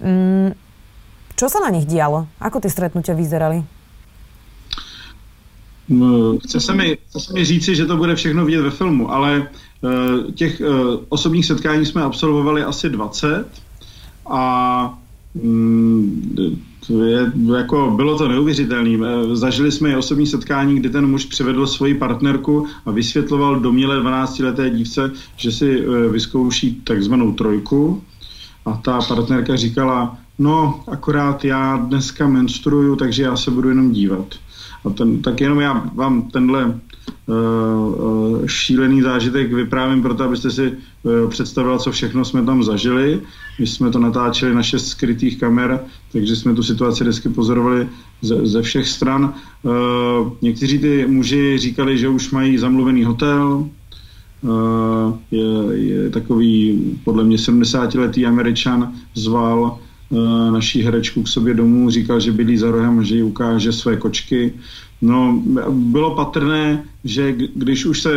Mm, 0.02 0.58
čo 1.38 1.46
sa 1.48 1.62
na 1.62 1.70
nich 1.70 1.86
dialo? 1.86 2.26
Ako 2.42 2.60
ty 2.60 2.68
stretnutia 2.68 3.14
vyzerali? 3.14 3.62
Chce 6.44 6.60
se, 6.60 6.74
mi, 6.74 6.98
chce 7.10 7.20
se 7.20 7.34
mi 7.34 7.46
říci, 7.46 7.76
že 7.76 7.86
to 7.86 7.98
bude 7.98 8.16
všechno 8.16 8.46
vidět 8.46 8.62
ve 8.62 8.72
filmu, 8.72 9.12
ale 9.12 9.50
uh, 9.82 10.32
těch 10.32 10.62
osobních 11.10 11.46
setkání 11.46 11.86
jsme 11.86 12.04
absolvovali 12.04 12.64
asi 12.64 12.90
20 12.90 13.46
a 14.30 14.44
um, 15.34 16.62
je, 16.89 17.31
jako 17.58 17.93
bylo 17.96 18.17
to 18.17 18.27
neuvěřitelné. 18.27 18.89
Eh, 18.89 19.36
zažili 19.36 19.72
jsme 19.72 19.89
i 19.89 19.96
osobní 19.96 20.27
setkání, 20.27 20.75
kdy 20.75 20.89
ten 20.89 21.08
muž 21.08 21.25
přivedl 21.25 21.67
svoji 21.67 21.93
partnerku 21.93 22.67
a 22.86 22.91
vysvětloval 22.91 23.60
domělé 23.60 24.01
12-leté 24.01 24.69
dívce, 24.69 25.12
že 25.38 25.51
si 25.51 25.84
eh, 25.84 26.10
vyzkouší 26.10 26.81
takzvanou 26.84 27.34
trojku. 27.34 28.03
A 28.65 28.74
ta 28.74 29.01
partnerka 29.01 29.55
říkala, 29.55 30.17
no 30.39 30.84
akorát 30.88 31.46
já 31.46 31.77
dneska 31.77 32.27
menstruuju, 32.27 32.96
takže 32.96 33.24
já 33.24 33.38
se 33.38 33.51
budu 33.51 33.69
jenom 33.69 33.91
dívat. 33.91 34.27
A 34.86 34.89
ten, 34.89 35.22
tak 35.22 35.41
jenom 35.41 35.60
já 35.60 35.91
vám 35.96 36.22
tenhle 36.22 36.65
uh, 36.65 38.46
šílený 38.46 39.01
zážitek 39.01 39.53
vyprávím 39.53 40.01
proto, 40.01 40.24
abyste 40.24 40.51
si 40.51 40.74
představila, 41.29 41.77
co 41.77 41.91
všechno 41.91 42.25
jsme 42.25 42.46
tam 42.46 42.63
zažili. 42.63 43.22
My 43.60 43.68
jsme 43.68 43.92
to 43.92 44.00
natáčeli 44.00 44.56
na 44.56 44.63
šest 44.63 44.88
skrytých 44.88 45.39
kamer, 45.39 45.80
takže 46.12 46.36
jsme 46.36 46.54
tu 46.54 46.63
situaci 46.63 47.04
vždycky 47.04 47.30
pozorovali 47.30 47.89
ze, 48.22 48.46
ze 48.46 48.62
všech 48.62 48.88
stran. 48.88 49.34
Uh, 49.63 49.72
někteří 50.42 50.80
ty 50.80 51.08
muži 51.08 51.58
říkali, 51.58 51.98
že 51.98 52.10
už 52.10 52.32
mají 52.32 52.58
zamluvený 52.58 53.04
hotel, 53.04 53.70
uh, 54.42 55.18
je, 55.32 55.78
je 55.78 56.10
takový 56.10 56.82
podle 57.04 57.24
mě 57.24 57.38
70-letý 57.38 58.25
američan 58.25 58.94
zval 59.16 59.80
naší 60.51 60.82
herečku 60.82 61.24
k 61.24 61.28
sobě 61.28 61.54
domů, 61.54 61.89
říkal, 61.89 62.20
že 62.20 62.32
bydlí 62.32 62.58
za 62.58 62.72
rohem, 62.72 63.04
že 63.04 63.16
jí 63.16 63.24
ukáže 63.24 63.72
své 63.72 63.98
kočky. 63.98 64.54
No, 65.01 65.39
bylo 65.72 66.15
patrné, 66.15 66.84
že 67.03 67.32
když 67.32 67.86
už 67.86 68.01
se 68.01 68.12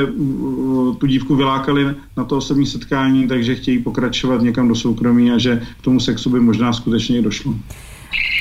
tu 0.99 1.07
dívku 1.07 1.37
vylákali 1.37 1.95
na 2.17 2.25
to 2.25 2.37
osobní 2.37 2.67
setkání, 2.67 3.29
takže 3.29 3.55
chtějí 3.55 3.79
pokračovat 3.79 4.43
někam 4.43 4.69
do 4.69 4.75
soukromí 4.75 5.31
a 5.31 5.39
že 5.39 5.63
k 5.81 5.83
tomu 5.83 6.01
sexu 6.01 6.31
by 6.31 6.41
možná 6.41 6.73
skutečně 6.73 7.19
i 7.19 7.23
došlo. 7.23 7.55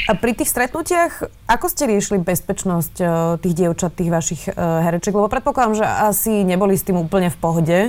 A 0.10 0.18
pri 0.18 0.34
tých 0.34 0.50
stretnutiach, 0.50 1.24
ako 1.48 1.70
ste 1.70 1.88
riešili 1.88 2.20
bezpečnosť 2.20 2.96
uh, 3.00 3.08
tých 3.40 3.54
dievčat, 3.54 3.94
tých 3.94 4.12
vašich 4.12 4.42
uh, 4.50 4.84
hereček? 4.84 5.14
Lebo 5.14 5.30
predpokladám, 5.30 5.78
že 5.78 5.86
asi 5.86 6.44
neboli 6.44 6.76
s 6.76 6.84
tým 6.84 6.98
úplne 6.98 7.30
v 7.30 7.38
pohode. 7.38 7.80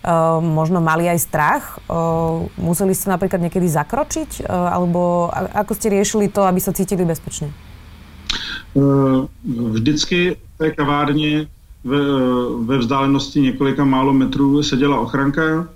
Uh, 0.00 0.40
možno 0.40 0.80
mali 0.80 1.04
aj 1.06 1.18
strach. 1.20 1.64
Museli 2.56 2.96
ste 2.96 3.12
napríklad 3.12 3.44
niekedy 3.44 3.68
zakročiť? 3.68 4.48
Alebo 4.48 5.28
ako 5.30 5.76
ste 5.76 5.92
riešili 5.92 6.32
to, 6.32 6.42
aby 6.48 6.58
sa 6.58 6.72
cítili 6.72 7.04
bezpečne? 7.04 7.52
Eh, 8.76 9.26
vždycky 9.72 10.36
v 10.54 10.58
té 10.58 10.70
kavárně 10.70 11.48
ve, 11.84 11.98
ve 12.64 12.78
vzdálenosti 12.78 13.40
několika 13.40 13.84
málo 13.84 14.12
metrů 14.12 14.62
seděla 14.62 15.00
ochranka 15.00 15.68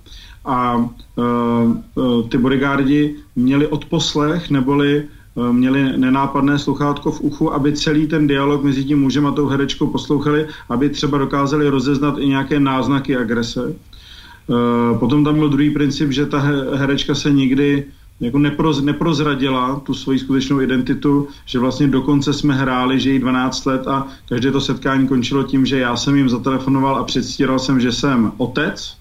a 0.45 0.75
uh, 0.75 2.29
ty 2.29 2.37
bodyguardi 2.37 3.15
měli 3.35 3.67
odposlech 3.67 4.49
neboli 4.49 5.03
měli 5.51 5.97
nenápadné 5.97 6.59
sluchátko 6.59 7.11
v 7.11 7.21
uchu, 7.21 7.53
aby 7.53 7.73
celý 7.73 8.07
ten 8.07 8.27
dialog 8.27 8.63
mezi 8.63 8.83
tím 8.83 9.01
mužem 9.01 9.27
a 9.27 9.31
tou 9.31 9.47
herečkou 9.47 9.87
poslouchali, 9.87 10.47
aby 10.69 10.89
třeba 10.89 11.17
dokázali 11.17 11.69
rozeznat 11.69 12.15
i 12.17 12.27
nějaké 12.27 12.59
náznaky 12.59 13.17
agrese. 13.17 13.75
Potom 14.99 15.23
tam 15.23 15.35
byl 15.35 15.49
druhý 15.49 15.69
princip, 15.69 16.11
že 16.11 16.25
ta 16.25 16.39
herečka 16.73 17.15
se 17.15 17.31
nikdy 17.31 17.85
jako 18.19 18.39
neproz, 18.39 18.81
neprozradila 18.81 19.79
tu 19.79 19.93
svoji 19.93 20.19
skutečnou 20.19 20.61
identitu, 20.61 21.27
že 21.45 21.59
vlastně 21.59 21.87
dokonce 21.87 22.33
jsme 22.33 22.53
hráli, 22.53 22.99
že 22.99 23.11
jí 23.11 23.19
12 23.19 23.65
let 23.65 23.87
a 23.87 24.07
každé 24.29 24.51
to 24.51 24.61
setkání 24.61 25.07
končilo 25.07 25.43
tím, 25.43 25.65
že 25.65 25.79
já 25.79 25.95
jsem 25.95 26.15
jim 26.15 26.29
zatelefonoval 26.29 26.95
a 26.95 27.03
předstíral 27.03 27.59
jsem, 27.59 27.79
že 27.79 27.91
jsem 27.91 28.31
otec. 28.37 28.97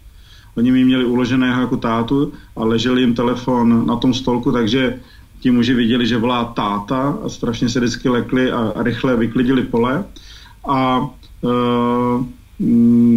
Oni 0.56 0.72
mi 0.72 0.84
měli 0.84 1.04
uloženého 1.04 1.60
jako 1.60 1.76
tátu 1.76 2.32
a 2.56 2.64
ležel 2.64 2.98
jim 2.98 3.14
telefon 3.14 3.86
na 3.86 3.96
tom 3.96 4.14
stolku, 4.14 4.52
takže 4.52 5.00
ti 5.40 5.50
muži 5.50 5.74
viděli, 5.74 6.06
že 6.06 6.18
volá 6.18 6.44
táta 6.44 7.18
a 7.24 7.28
strašně 7.28 7.68
se 7.68 7.80
vždycky 7.80 8.08
lekli 8.08 8.52
a, 8.52 8.72
rychle 8.76 9.16
vyklidili 9.16 9.62
pole. 9.62 10.04
A 10.68 11.00
uh, 11.40 12.24
Mm, 12.58 13.13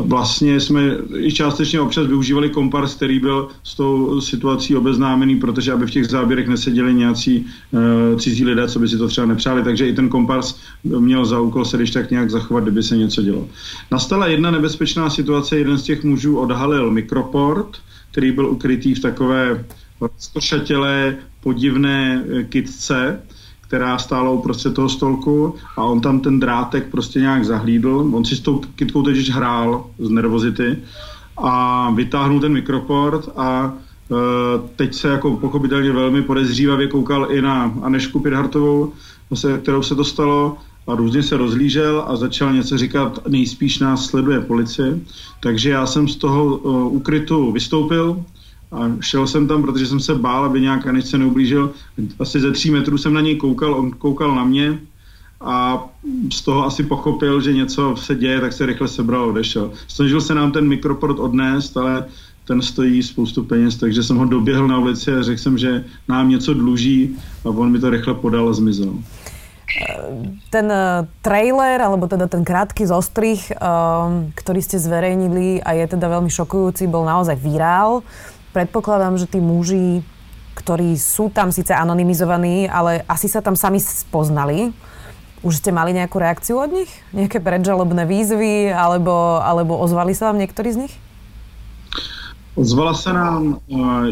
vlastně 0.00 0.60
jsme 0.60 0.96
i 1.16 1.32
částečně 1.32 1.80
občas 1.80 2.06
využívali 2.06 2.50
kompars, 2.50 2.94
který 2.94 3.20
byl 3.20 3.48
s 3.62 3.74
tou 3.74 4.20
situací 4.20 4.76
obeznámený, 4.76 5.36
protože 5.36 5.72
aby 5.72 5.86
v 5.86 5.90
těch 5.90 6.06
záběrech 6.06 6.48
neseděli 6.48 6.94
nějací 6.94 7.46
uh, 7.70 8.18
cizí 8.18 8.44
lidé, 8.44 8.68
co 8.68 8.78
by 8.78 8.88
si 8.88 8.98
to 8.98 9.08
třeba 9.08 9.26
nepřáli, 9.26 9.62
takže 9.62 9.88
i 9.88 9.92
ten 9.92 10.08
kompars 10.08 10.60
měl 10.84 11.24
za 11.24 11.40
úkol 11.40 11.64
se 11.64 11.76
když 11.76 11.90
tak 11.90 12.10
nějak 12.10 12.30
zachovat, 12.30 12.62
kdyby 12.62 12.82
se 12.82 12.96
něco 12.96 13.22
dělo. 13.22 13.48
Nastala 13.90 14.26
jedna 14.26 14.50
nebezpečná 14.50 15.10
situace, 15.10 15.58
jeden 15.58 15.78
z 15.78 15.82
těch 15.82 16.04
mužů 16.04 16.38
odhalil 16.38 16.90
mikroport, 16.90 17.76
který 18.10 18.32
byl 18.32 18.46
ukrytý 18.46 18.94
v 18.94 19.00
takové 19.00 19.64
rozkošatělé 20.00 21.16
podivné 21.40 22.24
eh, 22.24 22.42
kitce, 22.44 23.20
která 23.68 23.98
stála 23.98 24.30
uprostřed 24.30 24.74
toho 24.74 24.88
stolku 24.88 25.54
a 25.76 25.84
on 25.84 26.00
tam 26.00 26.20
ten 26.20 26.40
drátek 26.40 26.90
prostě 26.90 27.20
nějak 27.20 27.44
zahlídl. 27.44 28.10
On 28.12 28.24
si 28.24 28.36
s 28.36 28.40
tou 28.40 28.60
kytkou 28.74 29.02
teď 29.02 29.28
hrál 29.28 29.86
z 29.98 30.08
nervozity 30.10 30.76
a 31.36 31.90
vytáhnul 31.90 32.40
ten 32.40 32.52
mikroport 32.52 33.28
a 33.36 33.72
e, 33.72 34.68
teď 34.76 34.94
se 34.94 35.08
jako 35.08 35.36
pochopitelně 35.36 35.92
velmi 35.92 36.22
podezřívavě 36.22 36.86
koukal 36.86 37.26
i 37.30 37.42
na 37.42 37.74
Anešku 37.82 38.20
Pirhartovou, 38.20 38.92
se, 39.34 39.58
kterou 39.58 39.82
se 39.82 39.94
to 39.94 40.04
stalo 40.04 40.56
a 40.86 40.94
různě 40.94 41.22
se 41.22 41.36
rozlížel 41.36 42.04
a 42.06 42.16
začal 42.16 42.52
něco 42.52 42.78
říkat, 42.78 43.28
nejspíš 43.28 43.78
nás 43.78 44.06
sleduje 44.06 44.40
policie. 44.40 44.98
Takže 45.40 45.70
já 45.70 45.86
jsem 45.86 46.08
z 46.08 46.16
toho 46.16 46.44
uh, 46.44 46.94
ukrytu 46.96 47.52
vystoupil, 47.52 48.24
a 48.72 48.92
šel 49.00 49.26
jsem 49.26 49.48
tam, 49.48 49.62
protože 49.62 49.86
jsem 49.86 50.00
se 50.00 50.14
bál, 50.14 50.44
aby 50.44 50.60
nějak 50.60 50.82
se 51.00 51.18
neublížil. 51.18 51.72
Asi 52.18 52.40
ze 52.40 52.52
tří 52.52 52.70
metrů 52.70 52.98
jsem 52.98 53.14
na 53.14 53.20
něj 53.20 53.36
koukal, 53.36 53.74
on 53.74 53.90
koukal 53.90 54.34
na 54.34 54.44
mě 54.44 54.78
a 55.40 55.84
z 56.32 56.42
toho 56.42 56.66
asi 56.66 56.82
pochopil, 56.82 57.40
že 57.40 57.52
něco 57.52 57.96
se 57.96 58.14
děje, 58.14 58.40
tak 58.40 58.52
se 58.52 58.66
rychle 58.66 58.88
sebral 58.88 59.22
a 59.22 59.26
odešel. 59.26 59.70
Snažil 59.88 60.20
se 60.20 60.34
nám 60.34 60.52
ten 60.52 60.68
mikroport 60.68 61.18
odnést, 61.18 61.76
ale 61.76 62.04
ten 62.44 62.62
stojí 62.62 63.02
spoustu 63.02 63.44
peněz, 63.44 63.76
takže 63.76 64.02
jsem 64.02 64.16
ho 64.16 64.24
doběhl 64.24 64.68
na 64.68 64.78
ulici 64.78 65.12
a 65.12 65.22
řekl 65.22 65.40
jsem, 65.40 65.58
že 65.58 65.84
nám 66.08 66.28
něco 66.28 66.54
dluží 66.54 67.16
a 67.44 67.48
on 67.48 67.72
mi 67.72 67.78
to 67.78 67.90
rychle 67.90 68.14
podal 68.14 68.48
a 68.48 68.52
zmizel. 68.52 68.92
Ten 70.50 70.72
eh, 70.72 71.06
trailer, 71.20 71.82
alebo 71.84 72.08
teda 72.08 72.24
ten 72.26 72.40
krátky 72.40 72.88
zostrih, 72.88 73.52
um, 73.60 74.32
ktorý 74.32 74.64
ste 74.64 74.80
zverejnili 74.80 75.60
a 75.60 75.76
je 75.76 75.84
teda 75.92 76.08
veľmi 76.08 76.32
šokujúci, 76.32 76.88
bol 76.88 77.04
naozaj 77.04 77.36
virál 77.36 78.00
predpokladám, 78.58 79.14
že 79.14 79.30
tí 79.30 79.38
muži, 79.38 80.02
ktorí 80.58 80.98
sú 80.98 81.30
tam 81.30 81.54
síce 81.54 81.70
anonymizovaní, 81.70 82.66
ale 82.66 83.06
asi 83.06 83.30
sa 83.30 83.38
tam 83.38 83.54
sami 83.54 83.78
spoznali. 83.78 84.74
Už 85.46 85.62
ste 85.62 85.70
mali 85.70 85.94
nejakú 85.94 86.18
reakciu 86.18 86.58
od 86.58 86.74
nich? 86.74 86.90
Nejaké 87.14 87.38
predžalobné 87.38 88.02
výzvy, 88.10 88.74
alebo, 88.74 89.38
alebo 89.38 89.78
ozvali 89.78 90.10
sa 90.18 90.34
vám 90.34 90.42
niektorí 90.42 90.74
z 90.74 90.78
nich? 90.90 90.94
Ozvala 92.58 92.90
se 92.98 93.14
nám 93.14 93.62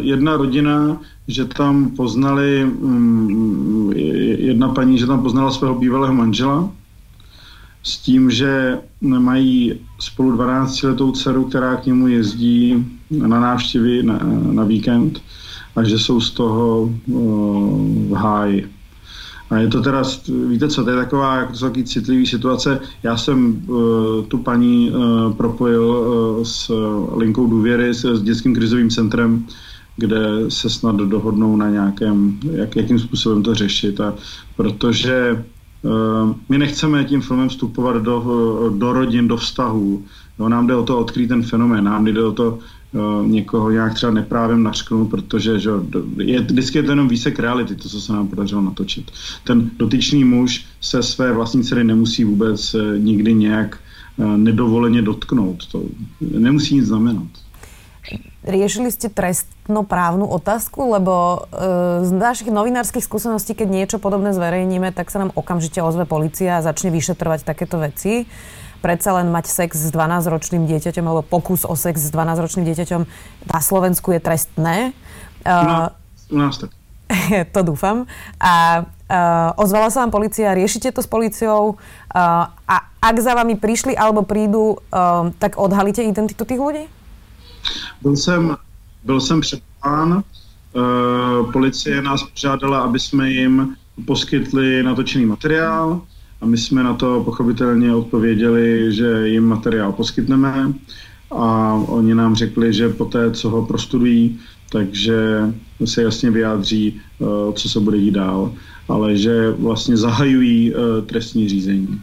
jedna 0.06 0.38
rodina, 0.38 1.02
že 1.26 1.50
tam 1.50 1.90
poznali, 1.98 2.62
mm, 2.62 3.90
jedna 4.54 4.70
paní, 4.70 5.02
že 5.02 5.10
tam 5.10 5.26
poznala 5.26 5.50
svého 5.50 5.74
bývalého 5.74 6.14
manžela, 6.14 6.70
s 7.86 7.98
tím, 7.98 8.30
že 8.30 8.78
mají 9.00 9.80
spolu 9.98 10.36
12-letou 10.36 11.12
dceru, 11.12 11.44
která 11.44 11.76
k 11.76 11.86
němu 11.86 12.08
jezdí 12.08 12.86
na 13.10 13.40
návštěvy 13.40 14.02
na, 14.02 14.20
na 14.52 14.64
víkend 14.64 15.22
a 15.76 15.84
že 15.84 15.98
jsou 15.98 16.20
z 16.20 16.30
toho 16.30 16.90
v 18.08 18.12
háji. 18.12 18.68
A 19.50 19.58
je 19.58 19.68
to 19.68 19.80
teda, 19.82 20.02
víte 20.48 20.68
co, 20.68 20.84
to 20.84 20.90
je 20.90 20.96
taková 20.96 21.36
jako 21.36 21.52
takový 21.52 21.84
citlivý 21.84 22.26
situace. 22.26 22.80
Já 23.02 23.16
jsem 23.16 23.62
uh, 23.66 24.24
tu 24.28 24.38
paní 24.38 24.90
uh, 24.90 25.32
propojil 25.32 25.84
uh, 25.84 26.44
s 26.44 26.70
linkou 27.16 27.46
důvěry, 27.46 27.94
s, 27.94 28.04
s 28.04 28.22
dětským 28.22 28.54
krizovým 28.54 28.90
centrem, 28.90 29.46
kde 29.96 30.20
se 30.48 30.70
snad 30.70 30.96
dohodnou 30.96 31.56
na 31.56 31.70
nějakém, 31.70 32.38
jak, 32.52 32.76
jakým 32.76 32.98
způsobem 32.98 33.42
to 33.42 33.54
řešit. 33.54 34.00
A 34.00 34.14
protože 34.56 35.32
uh, 35.32 35.55
my 36.48 36.58
nechceme 36.58 37.04
tím 37.04 37.20
filmem 37.20 37.48
vstupovat 37.48 37.96
do, 37.96 38.70
do 38.78 38.92
rodin, 38.92 39.28
do 39.28 39.36
vztahů. 39.36 40.04
No, 40.38 40.48
nám 40.48 40.66
jde 40.66 40.74
o 40.74 40.82
to 40.82 40.98
odkrýt 40.98 41.28
ten 41.28 41.42
fenomén, 41.42 41.84
nám 41.84 42.06
jde 42.06 42.24
o 42.24 42.32
to 42.32 42.58
uh, 42.92 43.26
někoho 43.26 43.70
nějak 43.70 43.94
třeba 43.94 44.12
neprávem 44.12 44.62
nařknout, 44.62 45.10
protože 45.10 45.58
že, 45.60 45.70
je, 46.16 46.40
vždycky 46.40 46.78
je 46.78 46.82
to 46.82 46.90
jenom 46.90 47.08
výsek 47.08 47.38
reality, 47.38 47.74
to, 47.74 47.88
co 47.88 48.00
se 48.00 48.12
nám 48.12 48.28
podařilo 48.28 48.60
natočit. 48.62 49.10
Ten 49.44 49.70
dotyčný 49.76 50.24
muž 50.24 50.66
se 50.80 51.02
své 51.02 51.32
vlastní 51.32 51.62
dcery 51.64 51.84
nemusí 51.84 52.24
vůbec 52.24 52.76
nikdy 52.98 53.34
nějak 53.34 53.78
nedovoleně 54.36 55.02
dotknout. 55.02 55.66
To 55.72 55.82
nemusí 56.20 56.74
nic 56.74 56.86
znamenat. 56.86 57.26
Riešili 58.46 58.94
ste 58.94 59.10
trestnoprávnu 59.10 60.22
otázku, 60.22 60.94
lebo 60.94 61.14
e, 61.50 61.58
z 62.06 62.10
našich 62.14 62.54
novinárskych 62.54 63.02
skúseností, 63.02 63.58
keď 63.58 63.68
niečo 63.68 63.98
podobné 63.98 64.30
zverejníme, 64.30 64.94
tak 64.94 65.10
sa 65.10 65.18
nám 65.18 65.34
okamžite 65.34 65.82
ozve 65.82 66.06
policia 66.06 66.62
a 66.62 66.64
začne 66.64 66.94
vyšetrovať 66.94 67.42
takéto 67.42 67.82
veci 67.82 68.30
predsa 68.86 69.18
len 69.18 69.34
mať 69.34 69.50
sex 69.50 69.74
s 69.74 69.90
12-ročným 69.90 70.68
dieťaťom 70.68 71.02
alebo 71.02 71.26
pokus 71.26 71.66
o 71.66 71.74
sex 71.74 72.06
s 72.06 72.10
12-ročným 72.14 72.62
dieťaťom 72.70 73.02
na 73.50 73.58
Slovensku 73.58 74.14
je 74.14 74.20
trestné. 74.22 74.76
No, 75.42 75.90
u 76.30 76.38
nás 76.38 76.54
tak. 76.60 76.70
to 77.54 77.60
dúfam. 77.66 78.06
A 78.38 78.86
uh, 78.86 79.62
ozvala 79.62 79.90
sa 79.90 80.06
vám 80.06 80.14
policia, 80.14 80.54
riešite 80.54 80.94
to 80.94 81.02
s 81.02 81.08
policiou 81.10 81.74
uh, 81.74 82.50
a 82.50 82.76
ak 83.02 83.16
za 83.22 83.34
vami 83.34 83.54
prišli 83.58 83.94
alebo 83.94 84.26
prídu, 84.26 84.78
uh, 84.90 85.30
tak 85.38 85.58
odhalíte 85.58 86.02
identitu 86.02 86.42
tých 86.46 86.58
ľudí? 86.58 86.84
Byl 88.02 88.16
jsem, 88.16 88.56
byl 89.04 89.20
jsem 89.20 89.40
předpán, 89.40 90.22
uh, 90.72 91.52
policie 91.52 92.02
nás 92.02 92.22
požádala, 92.22 92.78
aby 92.78 92.98
jsme 92.98 93.30
jim 93.30 93.76
poskytli 94.06 94.82
natočený 94.82 95.26
materiál, 95.26 96.02
a 96.40 96.46
my 96.46 96.58
jsme 96.58 96.82
na 96.82 96.94
to 96.94 97.22
pochopitelně 97.24 97.94
odpověděli, 97.94 98.94
že 98.94 99.28
jim 99.28 99.44
materiál 99.44 99.92
poskytneme 99.92 100.72
a 101.30 101.72
oni 101.88 102.14
nám 102.14 102.36
řekli, 102.36 102.72
že 102.72 102.88
po 102.88 103.04
té, 103.04 103.30
co 103.30 103.50
ho 103.50 103.66
prostudují, 103.66 104.38
takže 104.70 105.40
se 105.84 106.02
jasně 106.02 106.30
vyjádří, 106.30 107.00
eh, 107.20 107.52
co 107.52 107.68
se 107.68 107.80
bude 107.80 107.98
dít 107.98 108.10
dál, 108.10 108.52
ale 108.88 109.16
že 109.16 109.50
vlastně 109.50 109.96
zahajují 109.96 110.74
eh, 110.74 111.02
trestní 111.02 111.48
řízení. 111.48 112.00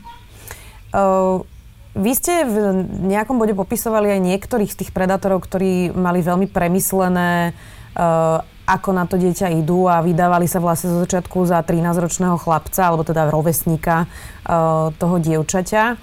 Vy 1.94 2.12
ste 2.18 2.42
v 2.42 2.58
nejakom 3.06 3.38
bode 3.38 3.54
popisovali 3.54 4.18
aj 4.18 4.26
niektorých 4.26 4.74
z 4.74 4.80
tých 4.82 4.92
predátorov, 4.92 5.46
ktorí 5.46 5.94
mali 5.94 6.26
veľmi 6.26 6.50
premyslené 6.50 7.54
uh, 7.94 8.42
ako 8.64 8.90
na 8.96 9.04
to 9.06 9.20
dieťa 9.20 9.54
idú 9.60 9.86
a 9.92 10.02
vydávali 10.02 10.48
sa 10.48 10.64
vlastne 10.64 10.90
zo 10.90 11.04
začiatku 11.04 11.46
za 11.46 11.60
13-ročného 11.62 12.40
chlapca, 12.40 12.82
alebo 12.90 13.04
teda 13.04 13.30
rovesníka 13.30 14.08
uh, 14.08 14.90
toho 14.96 15.16
dievčaťa. 15.20 16.00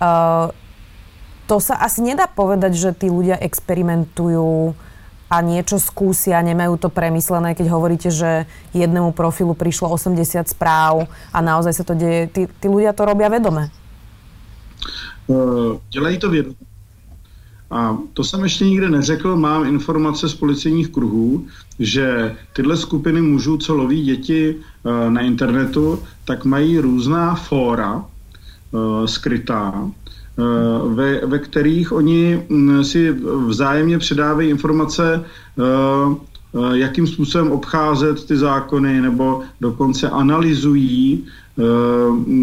Uh, 0.00 0.50
to 1.46 1.62
sa 1.62 1.80
asi 1.86 2.02
nedá 2.02 2.26
povedať, 2.26 2.74
že 2.74 2.90
tí 2.96 3.06
ľudia 3.12 3.38
experimentujú 3.38 4.72
a 5.28 5.36
niečo 5.44 5.76
skúsia, 5.76 6.40
nemajú 6.40 6.80
to 6.80 6.88
premyslené, 6.88 7.52
keď 7.52 7.66
hovoríte, 7.68 8.08
že 8.08 8.48
jednému 8.72 9.12
profilu 9.12 9.52
prišlo 9.52 9.92
80 9.92 10.48
správ 10.48 11.06
a 11.28 11.38
naozaj 11.44 11.76
sa 11.76 11.84
to 11.84 11.92
deje. 11.92 12.32
Tí, 12.32 12.42
tí 12.48 12.66
ľudia 12.66 12.96
to 12.96 13.04
robia 13.04 13.28
vedome. 13.28 13.68
Uh, 15.28 15.76
dělají 15.90 16.18
to 16.18 16.30
vědomě 16.30 16.56
a 17.70 17.98
to 18.14 18.24
jsem 18.24 18.42
ještě 18.42 18.64
nikdy 18.64 18.90
neřekl, 18.90 19.36
mám 19.36 19.66
informace 19.66 20.28
z 20.28 20.34
policejních 20.34 20.88
kruhů, 20.88 21.46
že 21.78 22.36
tyhle 22.52 22.76
skupiny 22.76 23.22
mužů, 23.22 23.56
co 23.56 23.74
loví 23.74 24.04
děti 24.04 24.54
uh, 24.54 25.10
na 25.10 25.20
internetu, 25.20 26.02
tak 26.24 26.44
mají 26.44 26.78
různá 26.78 27.34
fóra 27.34 27.96
uh, 27.96 29.06
skrytá, 29.06 29.90
ve, 30.94 31.26
ve 31.26 31.38
kterých 31.38 31.92
oni 31.92 32.46
um, 32.48 32.84
si 32.84 33.16
vzájemně 33.46 33.98
předávají 33.98 34.50
informace, 34.50 35.24
jakým 36.72 37.06
způsobem 37.06 37.52
obcházet 37.52 38.24
ty 38.24 38.36
zákony, 38.36 39.00
nebo 39.00 39.40
dokonce 39.60 40.10
analyzují 40.10 41.24
Eh, 41.58 41.64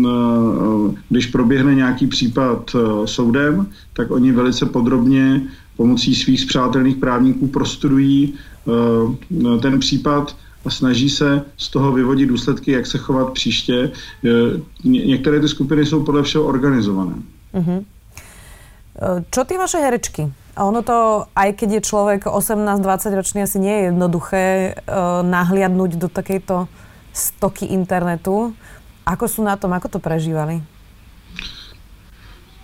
eh, 0.06 0.96
když 1.10 1.28
proběhne 1.28 1.76
nějaký 1.76 2.08
případ 2.08 2.76
eh, 2.76 3.08
soudem, 3.08 3.68
tak 3.94 4.12
oni 4.12 4.32
velice 4.32 4.66
podrobně 4.66 5.42
pomocí 5.78 6.16
svých 6.16 6.42
zpřátelných 6.42 6.96
právníků 6.96 7.48
prostudují 7.48 8.34
ten 9.62 9.80
případ 9.80 10.36
a 10.66 10.70
snaží 10.70 11.10
se 11.10 11.42
z 11.58 11.70
toho 11.70 11.92
vyvodit 11.92 12.30
důsledky, 12.30 12.72
jak 12.72 12.86
se 12.86 12.98
chovat 12.98 13.34
příště. 13.34 13.92
Některé 14.84 15.40
ty 15.40 15.48
skupiny 15.48 15.86
jsou 15.86 16.04
podle 16.04 16.24
všeho 16.24 16.46
organizované. 16.46 17.16
Uh-huh. 17.54 17.86
Čo 19.32 19.44
ty 19.44 19.58
vaše 19.58 19.78
herečky? 19.78 20.32
A 20.56 20.64
ono 20.64 20.80
to, 20.88 21.28
aj 21.36 21.52
keď 21.60 21.70
je 21.80 21.88
človek 21.92 22.32
18-20 22.32 23.20
ročný, 23.20 23.40
asi 23.44 23.60
nie 23.60 23.76
je 23.76 23.84
jednoduché 23.92 24.44
uh, 24.72 25.20
nahliadnúť 25.20 26.00
do 26.00 26.08
takejto 26.08 26.72
stoky 27.12 27.68
internetu. 27.76 28.56
Ako 29.04 29.28
sú 29.28 29.44
na 29.44 29.60
tom, 29.60 29.76
ako 29.76 29.92
to 29.92 30.00
prežívali? 30.00 30.64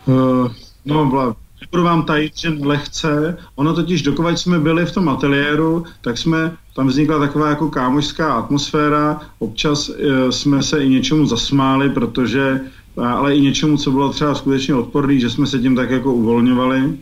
Uh, 0.08 0.48
no, 0.88 1.06
byla, 1.06 1.36
nebudu 1.62 1.84
vám 1.84 2.08
tajit, 2.08 2.38
že 2.38 2.50
lehce. 2.50 3.38
Ono 3.56 3.74
totiž, 3.74 4.02
dokud 4.02 4.40
jsme 4.40 4.60
byli 4.60 4.86
v 4.86 4.92
tom 4.92 5.10
ateliéru, 5.10 5.84
tak 6.02 6.18
jsme, 6.18 6.56
tam 6.76 6.88
vznikla 6.88 7.20
taková 7.20 7.50
jako 7.50 7.70
kámošská 7.70 8.34
atmosféra. 8.34 9.20
Občas 9.40 9.90
uh, 9.90 9.96
jsme 10.30 10.64
se 10.64 10.80
i 10.84 10.90
něčemu 10.90 11.26
zasmáli, 11.26 11.90
protože, 11.90 12.62
ale 12.98 13.36
i 13.36 13.42
něčemu, 13.42 13.78
co 13.78 13.92
bylo 13.92 14.10
třeba 14.10 14.36
skutečně 14.36 14.76
odporný, 14.76 15.20
že 15.20 15.30
jsme 15.30 15.48
se 15.48 15.60
tím 15.60 15.76
tak 15.76 15.90
jako 15.90 16.14
uvolňovali 16.14 16.98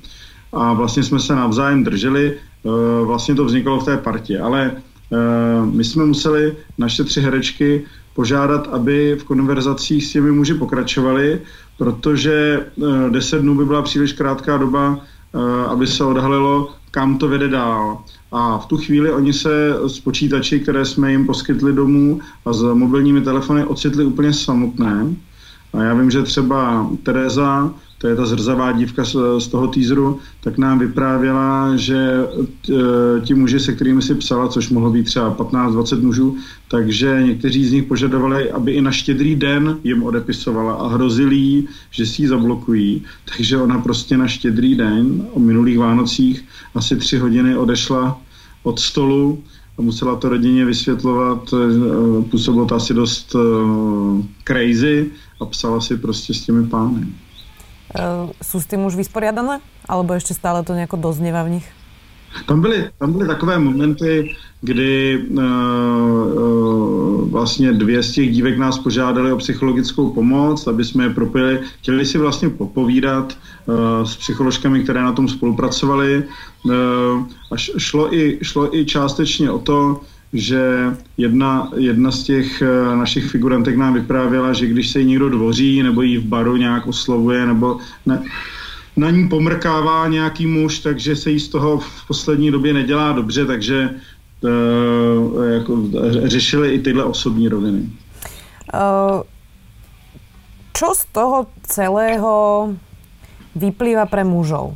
a 0.53 0.73
vlastně 0.73 1.03
jsme 1.03 1.19
se 1.19 1.35
navzájem 1.35 1.83
drželi. 1.83 2.37
Uh, 2.63 3.07
vlastně 3.07 3.35
to 3.35 3.45
vzniklo 3.45 3.79
v 3.79 3.85
té 3.85 3.97
partě, 3.97 4.39
ale 4.39 4.71
uh, 5.09 5.65
my 5.73 5.83
jsme 5.83 6.05
museli, 6.05 6.55
naše 6.77 7.03
tři 7.03 7.21
herečky, 7.21 7.85
požádat, 8.15 8.67
aby 8.67 9.15
v 9.19 9.23
konverzacích 9.23 10.05
s 10.05 10.11
těmi 10.11 10.31
muži 10.31 10.53
pokračovali, 10.53 11.41
protože 11.77 12.65
uh, 12.75 13.09
deset 13.09 13.41
dnů 13.41 13.55
by 13.55 13.65
byla 13.65 13.81
příliš 13.81 14.13
krátká 14.13 14.57
doba, 14.57 14.99
aby 15.67 15.87
se 15.87 16.03
odhalilo, 16.03 16.73
kam 16.91 17.17
to 17.17 17.27
vede 17.27 17.47
dál. 17.47 17.97
A 18.31 18.57
v 18.57 18.65
tu 18.65 18.77
chvíli 18.77 19.11
oni 19.11 19.33
se 19.33 19.75
z 19.87 19.99
počítači, 19.99 20.59
které 20.59 20.85
jsme 20.85 21.11
jim 21.11 21.25
poskytli 21.25 21.73
domů 21.73 22.19
a 22.45 22.53
s 22.53 22.61
mobilními 22.73 23.21
telefony 23.21 23.65
ocitli 23.65 24.05
úplně 24.05 24.33
samotné. 24.33 25.15
A 25.73 25.83
já 25.83 25.93
vím, 25.93 26.11
že 26.11 26.23
třeba 26.23 26.89
Tereza 27.03 27.73
to 27.99 28.07
je 28.07 28.15
ta 28.15 28.25
zrzavá 28.25 28.71
dívka 28.71 29.03
z, 29.03 29.15
z 29.39 29.47
toho 29.47 29.67
týzru, 29.67 30.19
tak 30.43 30.57
nám 30.57 30.79
vyprávěla, 30.79 31.75
že 31.75 31.97
e, 31.99 33.21
ti 33.21 33.33
muži, 33.33 33.59
se 33.59 33.73
kterými 33.73 34.01
si 34.01 34.15
psala, 34.15 34.47
což 34.47 34.69
mohlo 34.69 34.91
být 34.91 35.03
třeba 35.03 35.35
15-20 35.35 36.01
mužů, 36.01 36.37
takže 36.67 37.21
někteří 37.23 37.65
z 37.65 37.71
nich 37.71 37.83
požadovali, 37.83 38.51
aby 38.51 38.71
i 38.71 38.81
na 38.81 38.91
štědrý 38.91 39.35
den 39.35 39.77
jim 39.83 40.03
odepisovala 40.03 40.73
a 40.73 40.87
hrozili 40.87 41.35
jí, 41.35 41.67
že 41.91 42.05
si 42.05 42.21
ji 42.21 42.27
zablokují. 42.27 43.03
Takže 43.35 43.57
ona 43.57 43.79
prostě 43.79 44.17
na 44.17 44.27
štědrý 44.27 44.75
den 44.75 45.27
o 45.31 45.39
minulých 45.39 45.79
Vánocích 45.79 46.45
asi 46.75 46.95
tři 46.95 47.17
hodiny 47.17 47.57
odešla 47.57 48.21
od 48.63 48.79
stolu 48.79 49.43
a 49.77 49.81
musela 49.81 50.15
to 50.15 50.29
rodině 50.29 50.65
vysvětlovat. 50.65 51.53
E, 51.53 52.23
působilo 52.23 52.65
to 52.65 52.75
asi 52.75 52.93
dost 52.93 53.35
e, 53.35 53.39
crazy 54.43 55.11
a 55.39 55.45
psala 55.45 55.81
si 55.81 55.97
prostě 55.97 56.33
s 56.33 56.41
těmi 56.41 56.67
pány. 56.67 57.07
Uh, 57.89 58.29
sú 58.37 58.61
s 58.61 58.69
tým 58.69 58.85
už 58.85 58.93
vysporiadané? 58.93 59.65
Alebo 59.89 60.13
ešte 60.13 60.37
stále 60.37 60.61
to 60.61 60.77
nejako 60.77 61.01
doznieva 61.01 61.41
v 61.41 61.57
nich? 61.57 61.67
Tam 62.45 62.61
byly, 62.61 62.89
tam 62.99 63.13
byly 63.13 63.27
takové 63.27 63.59
momenty, 63.59 64.35
kdy 64.61 65.17
uh, 65.17 65.41
uh, 65.41 67.29
vlastně 67.29 67.73
dvě 67.73 68.03
z 68.03 68.11
těch 68.11 68.31
dívek 68.31 68.57
nás 68.57 68.79
požádali 68.79 69.31
o 69.31 69.37
psychologickou 69.37 70.09
pomoc, 70.09 70.67
aby 70.67 70.85
jsme 70.85 71.03
je 71.03 71.09
propili. 71.09 71.59
Chtěli 71.79 72.05
si 72.05 72.17
vlastně 72.17 72.49
popovídat 72.49 73.37
uh, 73.65 74.05
s 74.05 74.15
psycholožkami, 74.15 74.83
které 74.83 75.01
na 75.01 75.11
tom 75.11 75.27
spolupracovali. 75.27 76.23
Uh, 76.63 76.73
a 77.51 77.57
šlo 77.57 78.13
i, 78.13 78.39
šlo 78.41 78.75
i 78.75 78.85
částečně 78.85 79.51
o 79.51 79.59
to, 79.59 80.01
že 80.33 80.61
jedna, 81.17 81.71
jedna 81.75 82.11
z 82.11 82.23
těch 82.23 82.61
uh, 82.61 82.97
našich 82.97 83.31
figurantek 83.31 83.77
nám 83.77 83.93
vyprávěla, 83.93 84.53
že 84.53 84.67
když 84.67 84.89
se 84.89 84.99
jí 84.99 85.05
někdo 85.05 85.29
dvoří 85.29 85.83
nebo 85.83 86.01
jí 86.01 86.17
v 86.17 86.25
baru 86.25 86.57
nějak 86.57 86.87
oslovuje 86.87 87.45
nebo 87.45 87.77
ne, 88.05 88.23
na 88.97 89.09
ní 89.09 89.27
pomrkává 89.29 90.07
nějaký 90.07 90.47
muž, 90.47 90.79
takže 90.79 91.15
se 91.15 91.31
jí 91.31 91.39
z 91.39 91.47
toho 91.47 91.77
v 91.77 92.07
poslední 92.07 92.51
době 92.51 92.73
nedělá 92.73 93.11
dobře, 93.11 93.45
takže 93.45 93.89
uh, 94.41 95.45
jako, 95.53 95.77
řešili 96.23 96.73
i 96.73 96.79
tyhle 96.79 97.03
osobní 97.03 97.47
roviny. 97.47 97.89
Uh, 98.73 99.21
z 100.93 101.05
toho 101.11 101.47
celého 101.63 102.69
vyplýva 103.55 104.05
pre 104.05 104.23
mužov? 104.23 104.73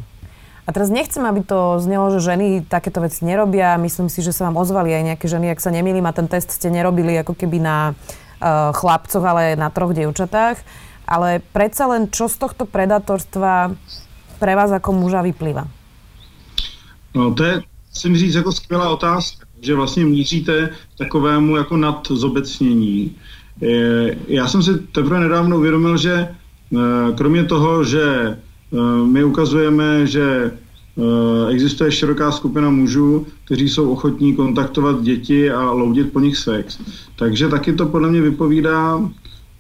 A 0.64 0.70
teraz 0.72 0.88
nechcem, 0.88 1.20
aby 1.28 1.44
to 1.44 1.76
znelo, 1.84 2.08
že 2.16 2.24
ženy 2.24 2.64
takéto 2.64 3.04
veci 3.04 3.28
nerobia. 3.28 3.76
Myslím 3.76 4.08
si, 4.08 4.24
že 4.24 4.32
sa 4.32 4.48
vám 4.48 4.56
ozvali 4.56 4.96
aj 4.96 5.04
nejaké 5.12 5.28
ženy, 5.28 5.52
ak 5.52 5.60
sa 5.60 5.76
nemýlim, 5.76 6.08
a 6.08 6.16
ten 6.16 6.32
test 6.32 6.56
ste 6.56 6.72
nerobili 6.72 7.20
ako 7.20 7.36
keby 7.36 7.60
na 7.60 7.92
uh, 7.92 8.72
chlapcoch, 8.72 9.24
ale 9.28 9.60
na 9.60 9.68
troch 9.68 9.92
dievčatách. 9.92 10.64
Ale 11.04 11.44
predsa 11.52 11.92
len, 11.92 12.08
čo 12.08 12.32
z 12.32 12.40
tohto 12.40 12.64
predatorstva 12.64 13.76
pre 14.40 14.54
vás 14.56 14.72
ako 14.72 14.96
muža 14.96 15.20
vyplýva? 15.20 15.68
No, 17.12 17.36
to 17.36 17.44
je, 17.44 17.62
musím 17.90 18.16
říct, 18.18 18.36
jako 18.36 18.52
skvělá 18.52 18.90
otázka, 18.90 19.46
že 19.62 19.76
vlastně 19.76 20.06
míříte 20.06 20.70
takovému 20.98 21.56
jako 21.58 21.78
nadzobecnění. 21.78 23.16
Já 24.28 24.48
jsem 24.48 24.64
si 24.64 24.80
teprve 24.80 25.20
nedávno 25.20 25.58
uvědomil, 25.58 25.98
že 25.98 26.14
eh, 26.14 26.78
kromě 27.16 27.44
toho, 27.44 27.84
že 27.84 28.38
my 29.06 29.24
ukazujeme, 29.24 30.08
že 30.08 30.52
eh, 30.52 31.52
existuje 31.52 31.92
široká 31.92 32.32
skupina 32.32 32.70
mužů, 32.70 33.26
kteří 33.46 33.70
jsou 33.70 33.92
ochotní 33.92 34.36
kontaktovat 34.36 35.02
děti 35.02 35.52
a 35.52 35.72
loudit 35.72 36.14
po 36.14 36.20
nich 36.20 36.38
sex. 36.38 36.80
Takže 37.16 37.48
taky 37.48 37.74
to 37.74 37.86
podle 37.86 38.10
mě 38.10 38.22
vypovídá 38.22 39.10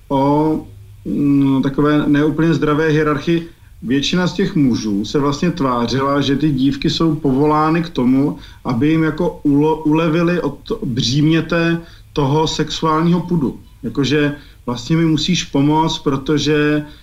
o 0.09 0.65
mm, 1.05 1.61
takové 1.61 2.03
neúplně 2.07 2.53
zdravé 2.53 2.87
hierarchii 2.87 3.49
většina 3.81 4.27
z 4.27 4.33
těch 4.33 4.55
mužů 4.55 5.05
se 5.05 5.19
vlastně 5.19 5.51
tvářila, 5.51 6.21
že 6.21 6.35
ty 6.35 6.51
dívky 6.51 6.89
jsou 6.89 7.15
povolány 7.15 7.83
k 7.83 7.89
tomu, 7.89 8.37
aby 8.65 8.89
jim 8.89 9.03
jako 9.03 9.39
ulo, 9.43 9.83
ulevili 9.83 10.41
od 10.41 10.57
bříměte 10.85 11.81
toho 12.13 12.47
sexuálního 12.47 13.19
pudu. 13.19 13.59
Jakože 13.83 14.35
vlastně 14.65 14.97
mi 14.97 15.05
musíš 15.05 15.43
pomoct, 15.43 15.99
protože 15.99 16.77
uh, 16.77 17.02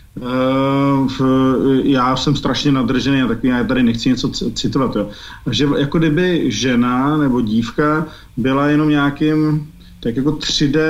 já 1.83 2.17
jsem 2.17 2.37
strašně 2.37 2.73
nadržený 2.73 3.23
a 3.23 3.29
tak 3.29 3.45
já 3.45 3.65
tady 3.65 3.83
nechci 3.83 4.09
něco 4.09 4.31
citovat. 4.31 4.97
Jo. 4.97 5.09
Že 5.51 5.69
jako 5.79 5.99
kdyby 5.99 6.45
žena 6.53 7.17
nebo 7.17 7.41
dívka 7.41 8.07
byla 8.37 8.67
jenom 8.67 8.89
nějakým 8.89 9.69
tak 10.01 10.17
jako 10.17 10.31
3D 10.31 10.81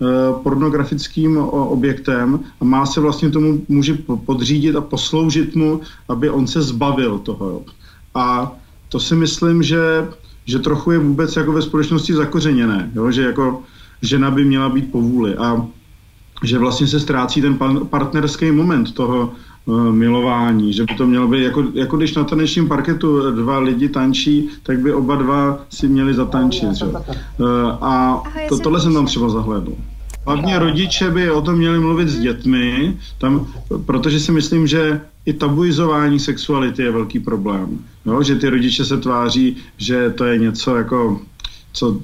Eh, 0.00 0.32
pornografickým 0.42 1.36
objektem 1.48 2.40
a 2.60 2.64
má 2.64 2.86
se 2.86 3.00
vlastně 3.00 3.30
tomu 3.30 3.60
může 3.68 3.94
podřídit 4.24 4.76
a 4.76 4.80
posloužit 4.80 5.56
mu, 5.56 5.80
aby 6.08 6.30
on 6.30 6.46
se 6.46 6.62
zbavil 6.62 7.18
toho. 7.18 7.62
A 8.14 8.52
to 8.88 9.00
si 9.00 9.14
myslím, 9.14 9.62
že, 9.62 10.08
že 10.46 10.58
trochu 10.58 10.90
je 10.90 10.98
vůbec 10.98 11.36
jako 11.36 11.52
ve 11.52 11.62
společnosti 11.62 12.14
zakořeněné, 12.14 12.90
jo? 12.94 13.10
že 13.10 13.22
jako 13.22 13.62
žena 14.02 14.30
by 14.30 14.44
měla 14.44 14.68
být 14.68 14.92
povůli 14.92 15.36
a 15.36 15.66
že 16.44 16.58
vlastně 16.58 16.86
se 16.86 17.00
ztrácí 17.00 17.40
ten 17.40 17.58
partnerský 17.90 18.50
moment 18.50 18.94
toho 18.94 19.32
uh, 19.64 19.92
milování, 19.92 20.72
že 20.72 20.84
by 20.84 20.94
to 20.94 21.06
mělo 21.06 21.28
být, 21.28 21.42
jako, 21.42 21.64
jako 21.74 21.96
když 21.96 22.14
na 22.14 22.24
tanečním 22.24 22.68
parketu 22.68 23.30
dva 23.30 23.58
lidi 23.58 23.88
tančí, 23.88 24.48
tak 24.62 24.78
by 24.78 24.92
oba 24.92 25.16
dva 25.16 25.58
si 25.70 25.88
měli 25.88 26.14
zatančit. 26.14 26.74
Že? 26.74 26.84
Uh, 26.84 26.96
a 27.80 28.22
to, 28.48 28.58
tohle 28.58 28.80
jsem 28.80 28.94
tam 28.94 29.06
třeba 29.06 29.28
zahlédl. 29.28 29.72
Hlavně 30.26 30.58
rodiče 30.58 31.10
by 31.10 31.30
o 31.30 31.40
tom 31.40 31.54
měli 31.54 31.78
mluvit 31.78 32.08
s 32.08 32.18
dětmi, 32.18 32.96
tam, 33.18 33.46
protože 33.86 34.20
si 34.20 34.32
myslím, 34.32 34.66
že 34.66 35.00
i 35.26 35.32
tabuizování 35.32 36.18
sexuality 36.18 36.82
je 36.82 36.90
velký 36.90 37.20
problém. 37.20 37.78
Jo? 38.06 38.22
Že 38.22 38.34
ty 38.36 38.48
rodiče 38.48 38.84
se 38.84 38.96
tváří, 38.96 39.56
že 39.78 40.10
to 40.10 40.24
je 40.24 40.38
něco 40.38 40.76
jako 40.76 41.20
co, 41.72 42.00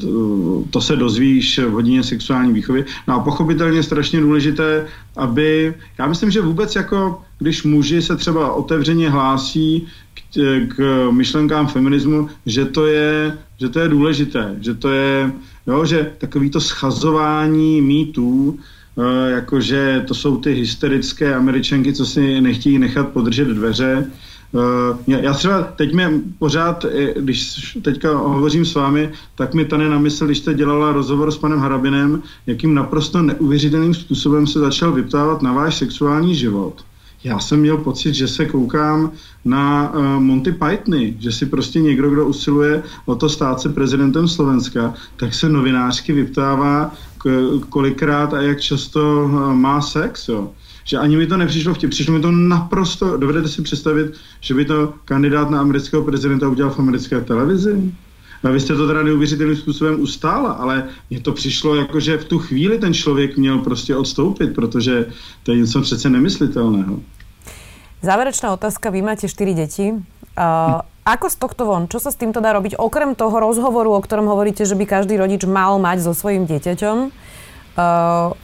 to 0.70 0.80
se 0.80 0.96
dozvíš 0.96 1.58
v 1.58 1.70
hodině 1.70 2.02
sexuální 2.02 2.52
výchovy. 2.52 2.84
No 3.08 3.14
a 3.14 3.20
pochopitelně 3.20 3.82
strašně 3.82 4.20
důležité, 4.20 4.86
aby, 5.16 5.74
já 5.98 6.06
myslím, 6.06 6.30
že 6.30 6.40
vůbec 6.40 6.76
jako, 6.76 7.22
když 7.38 7.62
muži 7.62 8.02
se 8.02 8.16
třeba 8.16 8.52
otevřeně 8.52 9.10
hlásí 9.10 9.86
k, 10.14 10.20
k 10.76 11.08
myšlenkám 11.10 11.66
feminismu, 11.66 12.28
že 12.46 12.64
to 12.64 12.86
je, 12.86 13.38
že 13.60 13.68
to 13.68 13.80
je 13.80 13.88
důležité, 13.88 14.56
že 14.60 14.74
to 14.74 14.88
je, 14.90 15.32
Jo, 15.66 15.84
že 15.84 16.12
takový 16.18 16.50
to 16.50 16.60
schazování 16.60 17.80
mýtů, 17.82 18.58
e, 18.98 19.30
jakože 19.30 20.04
to 20.08 20.14
jsou 20.14 20.36
ty 20.36 20.52
hysterické 20.52 21.34
američanky, 21.34 21.92
co 21.92 22.06
si 22.06 22.40
nechtějí 22.40 22.78
nechat 22.78 23.08
podržet 23.08 23.48
dveře. 23.48 24.10
E, 25.08 25.20
já 25.22 25.34
třeba 25.34 25.62
teď 25.62 25.94
mě 25.94 26.10
pořád, 26.38 26.86
když 27.16 27.78
teďka 27.82 28.16
hovořím 28.16 28.64
s 28.64 28.74
vámi, 28.74 29.10
tak 29.34 29.54
mi 29.54 29.64
Tane 29.64 29.88
na 29.88 29.98
mysl, 29.98 30.26
když 30.26 30.38
jste 30.38 30.54
dělala 30.54 30.92
rozhovor 30.92 31.30
s 31.30 31.38
panem 31.38 31.58
Harabinem, 31.58 32.22
jakým 32.46 32.74
naprosto 32.74 33.22
neuvěřitelným 33.22 33.94
způsobem 33.94 34.46
se 34.46 34.58
začal 34.58 34.92
vyptávat 34.92 35.42
na 35.42 35.52
váš 35.52 35.76
sexuální 35.76 36.34
život 36.34 36.84
já 37.24 37.38
jsem 37.38 37.60
měl 37.60 37.76
pocit, 37.76 38.14
že 38.14 38.28
se 38.28 38.46
koukám 38.46 39.10
na 39.44 39.92
uh, 39.94 40.04
Monty 40.04 40.52
Pythony, 40.52 41.16
že 41.18 41.32
si 41.32 41.46
prostě 41.46 41.80
někdo, 41.80 42.10
kdo 42.10 42.26
usiluje 42.26 42.82
o 43.06 43.14
to 43.14 43.28
stát 43.28 43.60
se 43.60 43.68
prezidentem 43.68 44.28
Slovenska, 44.28 44.94
tak 45.16 45.34
se 45.34 45.48
novinářky 45.48 46.12
vyptává, 46.12 46.94
k- 47.18 47.50
kolikrát 47.68 48.34
a 48.34 48.40
jak 48.40 48.60
často 48.60 49.24
uh, 49.24 49.52
má 49.54 49.80
sex, 49.80 50.28
jo. 50.28 50.50
Že 50.86 50.98
ani 50.98 51.16
mi 51.16 51.26
to 51.26 51.36
nepřišlo 51.36 51.74
vtip, 51.74 51.90
přišlo 51.90 52.14
mi 52.14 52.20
to 52.20 52.30
naprosto, 52.30 53.16
dovedete 53.16 53.48
si 53.48 53.62
představit, 53.62 54.14
že 54.40 54.54
by 54.54 54.64
to 54.64 54.94
kandidát 55.04 55.50
na 55.50 55.60
amerického 55.60 56.02
prezidenta 56.02 56.48
udělal 56.48 56.72
v 56.72 56.78
americké 56.78 57.20
televizi? 57.20 57.92
A 58.44 58.50
vy 58.50 58.60
jste 58.60 58.74
to 58.74 58.86
teda 58.86 59.02
neuvěřitelným 59.02 59.56
způsobem 59.56 60.00
ustála, 60.00 60.52
ale 60.52 60.84
mně 61.10 61.20
to 61.20 61.32
přišlo 61.32 61.74
jako, 61.74 62.00
že 62.00 62.18
v 62.18 62.24
tu 62.24 62.38
chvíli 62.38 62.78
ten 62.78 62.94
člověk 62.94 63.36
měl 63.36 63.58
prostě 63.58 63.96
odstoupit, 63.96 64.54
protože 64.54 65.06
to 65.42 65.52
je 65.52 65.58
něco 65.58 65.80
přece 65.80 66.10
nemyslitelného. 66.10 67.00
Záverečná 68.02 68.52
otázka, 68.52 68.90
vy 68.90 69.02
máte 69.02 69.28
4 69.28 69.54
deti. 69.54 69.92
Uh, 69.92 70.80
ako 71.06 71.26
z 71.30 71.36
tohto 71.36 71.62
von? 71.66 71.88
Čo 71.88 71.98
sa 71.98 72.12
s 72.12 72.20
týmto 72.20 72.44
dá 72.44 72.52
robiť? 72.52 72.76
Okrem 72.76 73.16
toho 73.16 73.34
rozhovoru, 73.40 73.96
o 73.96 74.04
ktorom 74.04 74.28
hovoríte, 74.28 74.68
že 74.68 74.76
by 74.76 74.84
každý 74.84 75.16
rodič 75.16 75.48
mal 75.48 75.80
mať 75.80 76.04
so 76.04 76.12
svojím 76.12 76.44
dieťaťom, 76.44 76.96
uh, 77.08 78.36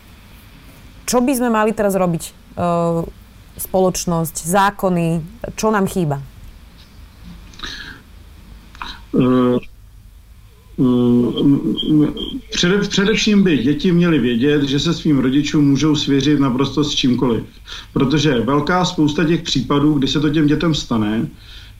čo 1.06 1.20
by 1.20 1.32
sme 1.34 1.50
mali 1.50 1.72
teraz 1.72 1.94
robiť? 1.94 2.56
Uh, 2.56 3.06
spoločnosť, 3.56 4.36
zákony, 4.48 5.06
čo 5.56 5.68
nám 5.70 5.86
chýba? 5.86 6.20
Uh, 9.12 9.60
Přede, 12.50 12.78
především 12.78 13.42
by 13.42 13.58
děti 13.58 13.92
měly 13.92 14.18
vědět, 14.18 14.62
že 14.62 14.80
se 14.80 14.94
svým 14.94 15.18
rodičům 15.18 15.68
můžou 15.68 15.96
svěřit 15.96 16.40
naprosto 16.40 16.84
s 16.84 16.90
čímkoliv. 16.90 17.44
Protože 17.92 18.40
velká 18.40 18.84
spousta 18.84 19.24
těch 19.24 19.42
případů, 19.42 19.94
kdy 19.94 20.08
se 20.08 20.20
to 20.20 20.30
těm 20.30 20.46
dětem 20.46 20.74
stane, 20.74 21.28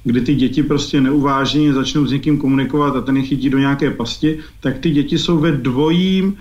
kdy 0.05 0.21
ty 0.21 0.35
děti 0.35 0.63
prostě 0.63 1.01
neuváženě 1.01 1.73
začnou 1.73 2.07
s 2.07 2.13
někým 2.13 2.39
komunikovat 2.39 2.97
a 2.97 3.01
ten 3.01 3.17
je 3.17 3.23
chytí 3.23 3.51
do 3.51 3.59
nějaké 3.59 3.91
pasti, 3.91 4.39
tak 4.61 4.79
ty 4.79 4.91
děti 4.91 5.19
jsou 5.19 5.39
ve 5.39 5.53
dvojím 5.53 6.37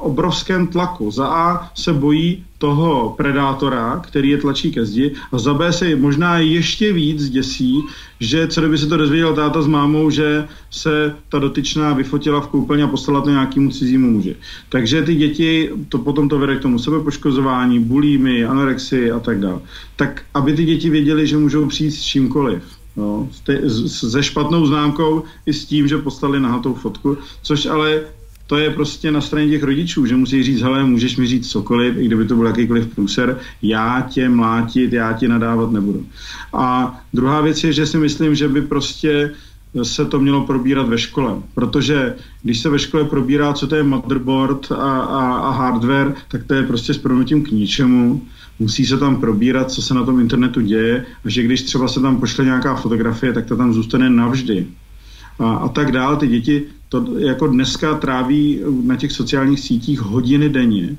obrovském 0.00 0.66
tlaku. 0.66 1.10
Za 1.10 1.26
A 1.26 1.70
se 1.74 1.92
bojí 1.92 2.44
toho 2.58 3.14
predátora, 3.16 4.00
který 4.06 4.28
je 4.28 4.38
tlačí 4.38 4.72
ke 4.72 4.84
zdi, 4.84 5.14
a 5.32 5.38
za 5.38 5.54
B 5.54 5.72
se 5.72 5.96
možná 5.96 6.38
ještě 6.38 6.92
víc 6.92 7.28
děsí, 7.28 7.82
že 8.20 8.46
co 8.46 8.60
kdyby 8.60 8.78
se 8.78 8.86
to 8.86 8.96
dozvěděl 8.96 9.34
táta 9.34 9.62
s 9.62 9.66
mámou, 9.66 10.10
že 10.10 10.48
se 10.70 11.14
ta 11.28 11.38
dotyčná 11.38 11.92
vyfotila 11.92 12.40
v 12.40 12.46
koupelně 12.46 12.84
a 12.84 12.88
poslala 12.88 13.20
to 13.20 13.30
nějakému 13.30 13.70
cizímu 13.70 14.10
muži. 14.10 14.36
Takže 14.68 15.02
ty 15.02 15.14
děti, 15.14 15.70
to 15.88 15.98
potom 15.98 16.28
to 16.28 16.38
vede 16.38 16.56
k 16.56 16.62
tomu 16.62 16.78
sebepoškozování, 16.78 17.80
bulími, 17.80 18.44
anorexii 18.44 19.10
a 19.10 19.20
tak 19.20 19.40
dále. 19.40 19.60
Tak 19.96 20.22
aby 20.34 20.52
ty 20.52 20.64
děti 20.64 20.90
věděli, 20.90 21.26
že 21.26 21.36
můžou 21.36 21.66
přijít 21.66 21.90
s 21.90 22.02
čímkoliv. 22.02 22.62
No, 22.96 23.28
se 23.86 24.22
špatnou 24.22 24.66
známkou 24.66 25.22
i 25.46 25.52
s 25.52 25.64
tím, 25.64 25.88
že 25.88 25.98
poslali 25.98 26.40
nahatou 26.40 26.74
fotku, 26.74 27.16
což 27.42 27.66
ale 27.66 28.00
to 28.46 28.56
je 28.56 28.70
prostě 28.70 29.10
na 29.10 29.20
straně 29.20 29.48
těch 29.48 29.62
rodičů, 29.62 30.06
že 30.06 30.16
musí 30.16 30.42
říct, 30.42 30.62
hele, 30.62 30.84
můžeš 30.84 31.16
mi 31.16 31.26
říct 31.26 31.50
cokoliv, 31.50 31.96
i 31.96 32.06
kdyby 32.06 32.24
to 32.24 32.36
byl 32.36 32.46
jakýkoliv 32.46 32.86
průser, 32.86 33.38
já 33.62 34.06
tě 34.10 34.28
mlátit, 34.28 34.92
já 34.92 35.12
tě 35.12 35.28
nadávat 35.28 35.70
nebudu. 35.70 36.06
A 36.52 36.98
druhá 37.14 37.40
věc 37.40 37.64
je, 37.64 37.72
že 37.72 37.86
si 37.86 37.98
myslím, 37.98 38.34
že 38.34 38.48
by 38.48 38.62
prostě 38.62 39.30
se 39.82 40.04
to 40.04 40.20
mělo 40.20 40.46
probírat 40.46 40.88
ve 40.88 40.98
škole. 40.98 41.34
Protože 41.54 42.14
když 42.42 42.58
se 42.58 42.68
ve 42.68 42.78
škole 42.78 43.04
probírá, 43.04 43.52
co 43.52 43.66
to 43.66 43.76
je 43.76 43.82
motherboard 43.82 44.72
a, 44.72 44.74
a, 44.74 45.36
a 45.36 45.50
hardware, 45.50 46.14
tak 46.28 46.44
to 46.44 46.54
je 46.54 46.62
prostě 46.62 46.94
s 46.94 46.98
proměnutím 46.98 47.42
k 47.42 47.50
ničemu. 47.50 48.22
Musí 48.58 48.86
se 48.86 48.96
tam 48.96 49.16
probírat, 49.16 49.70
co 49.70 49.82
se 49.82 49.94
na 49.94 50.04
tom 50.04 50.20
internetu 50.20 50.60
děje 50.60 51.04
a 51.24 51.28
že 51.28 51.42
když 51.42 51.62
třeba 51.62 51.88
se 51.88 52.00
tam 52.00 52.20
pošle 52.20 52.44
nějaká 52.44 52.74
fotografie, 52.74 53.32
tak 53.32 53.46
to 53.46 53.56
tam 53.56 53.72
zůstane 53.72 54.10
navždy. 54.10 54.66
A, 55.38 55.54
a 55.54 55.68
tak 55.68 55.92
dál. 55.92 56.16
Ty 56.16 56.26
děti 56.26 56.64
to 56.88 57.18
jako 57.18 57.46
dneska 57.46 57.94
tráví 57.94 58.60
na 58.82 58.96
těch 58.96 59.12
sociálních 59.12 59.60
sítích 59.60 60.00
hodiny 60.00 60.48
denně, 60.48 60.96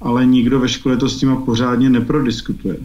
ale 0.00 0.26
nikdo 0.26 0.60
ve 0.60 0.68
škole 0.68 0.96
to 0.96 1.08
s 1.08 1.16
tím 1.16 1.36
pořádně 1.44 1.90
neprodiskutuje. 1.90 2.76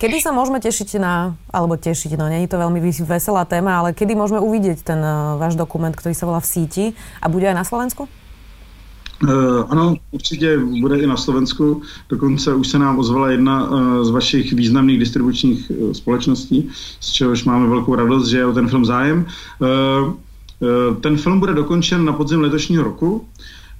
Kedy 0.00 0.16
sa 0.24 0.32
môžeme 0.32 0.64
tešiť 0.64 0.96
na, 0.96 1.36
alebo 1.52 1.76
tešiť, 1.76 2.16
no 2.16 2.24
nie 2.32 2.48
je 2.48 2.48
to 2.48 2.56
veľmi 2.56 2.80
veselá 3.04 3.44
téma, 3.44 3.84
ale 3.84 3.92
kedy 3.92 4.16
môžeme 4.16 4.40
uvidieť 4.40 4.80
ten 4.80 4.96
uh, 4.96 5.36
váš 5.36 5.60
dokument, 5.60 5.92
ktorý 5.92 6.16
sa 6.16 6.24
volá 6.24 6.40
v 6.40 6.48
síti 6.48 6.84
a 7.20 7.28
bude 7.28 7.44
aj 7.44 7.52
na 7.52 7.68
Slovensku? 7.68 8.08
Uh, 9.20 9.68
ano, 9.68 10.00
určitě 10.10 10.56
bude 10.80 10.96
i 10.96 11.06
na 11.06 11.16
Slovensku. 11.16 11.82
Dokonce 12.08 12.54
už 12.54 12.68
se 12.68 12.78
nám 12.78 12.98
ozvala 12.98 13.30
jedna 13.30 13.68
uh, 13.68 14.04
z 14.04 14.10
vašich 14.10 14.52
významných 14.52 14.98
distribučních 14.98 15.68
uh, 15.68 15.92
společností, 15.92 16.68
z 17.00 17.08
čehož 17.12 17.44
máme 17.44 17.68
velkou 17.68 17.94
radost, 17.94 18.28
že 18.32 18.38
je 18.38 18.46
o 18.46 18.52
ten 18.52 18.68
film 18.68 18.84
zájem. 18.84 19.28
Uh, 19.60 20.16
ten 21.00 21.16
film 21.16 21.40
bude 21.40 21.54
dokončen 21.54 22.04
na 22.04 22.12
podzim 22.12 22.40
letošního 22.40 22.84
roku. 22.84 23.24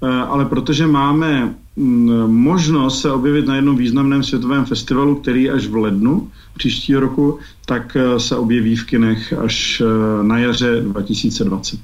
Eh, 0.03 0.09
ale 0.09 0.45
protože 0.45 0.87
máme 0.87 1.55
mm, 1.77 2.11
možnost 2.27 3.01
se 3.01 3.13
objevit 3.13 3.47
na 3.47 3.57
jednom 3.57 3.77
významném 3.77 4.23
světovém 4.23 4.65
festivalu, 4.65 5.15
který 5.15 5.51
až 5.51 5.67
v 5.67 5.77
lednu 5.77 6.31
příštího 6.57 7.01
roku, 7.01 7.39
tak 7.67 7.97
eh, 7.97 8.21
se 8.21 8.37
objeví 8.37 8.77
v 8.77 8.87
kinech 8.87 9.33
až 9.33 9.81
eh, 9.81 10.25
na 10.25 10.39
jaře 10.39 10.81
2020. 10.81 11.81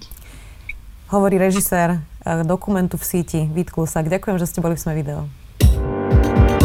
Hovorí 1.08 1.38
režisér 1.38 2.02
dokumentu 2.42 2.96
v 2.96 3.04
síti 3.04 3.50
Vít 3.54 3.70
Klusak. 3.70 4.10
Ďakujem, 4.10 4.42
že 4.42 4.46
ste 4.50 4.58
boli 4.58 4.74
v 4.74 4.82
Sme 4.82 4.98
video. 4.98 5.30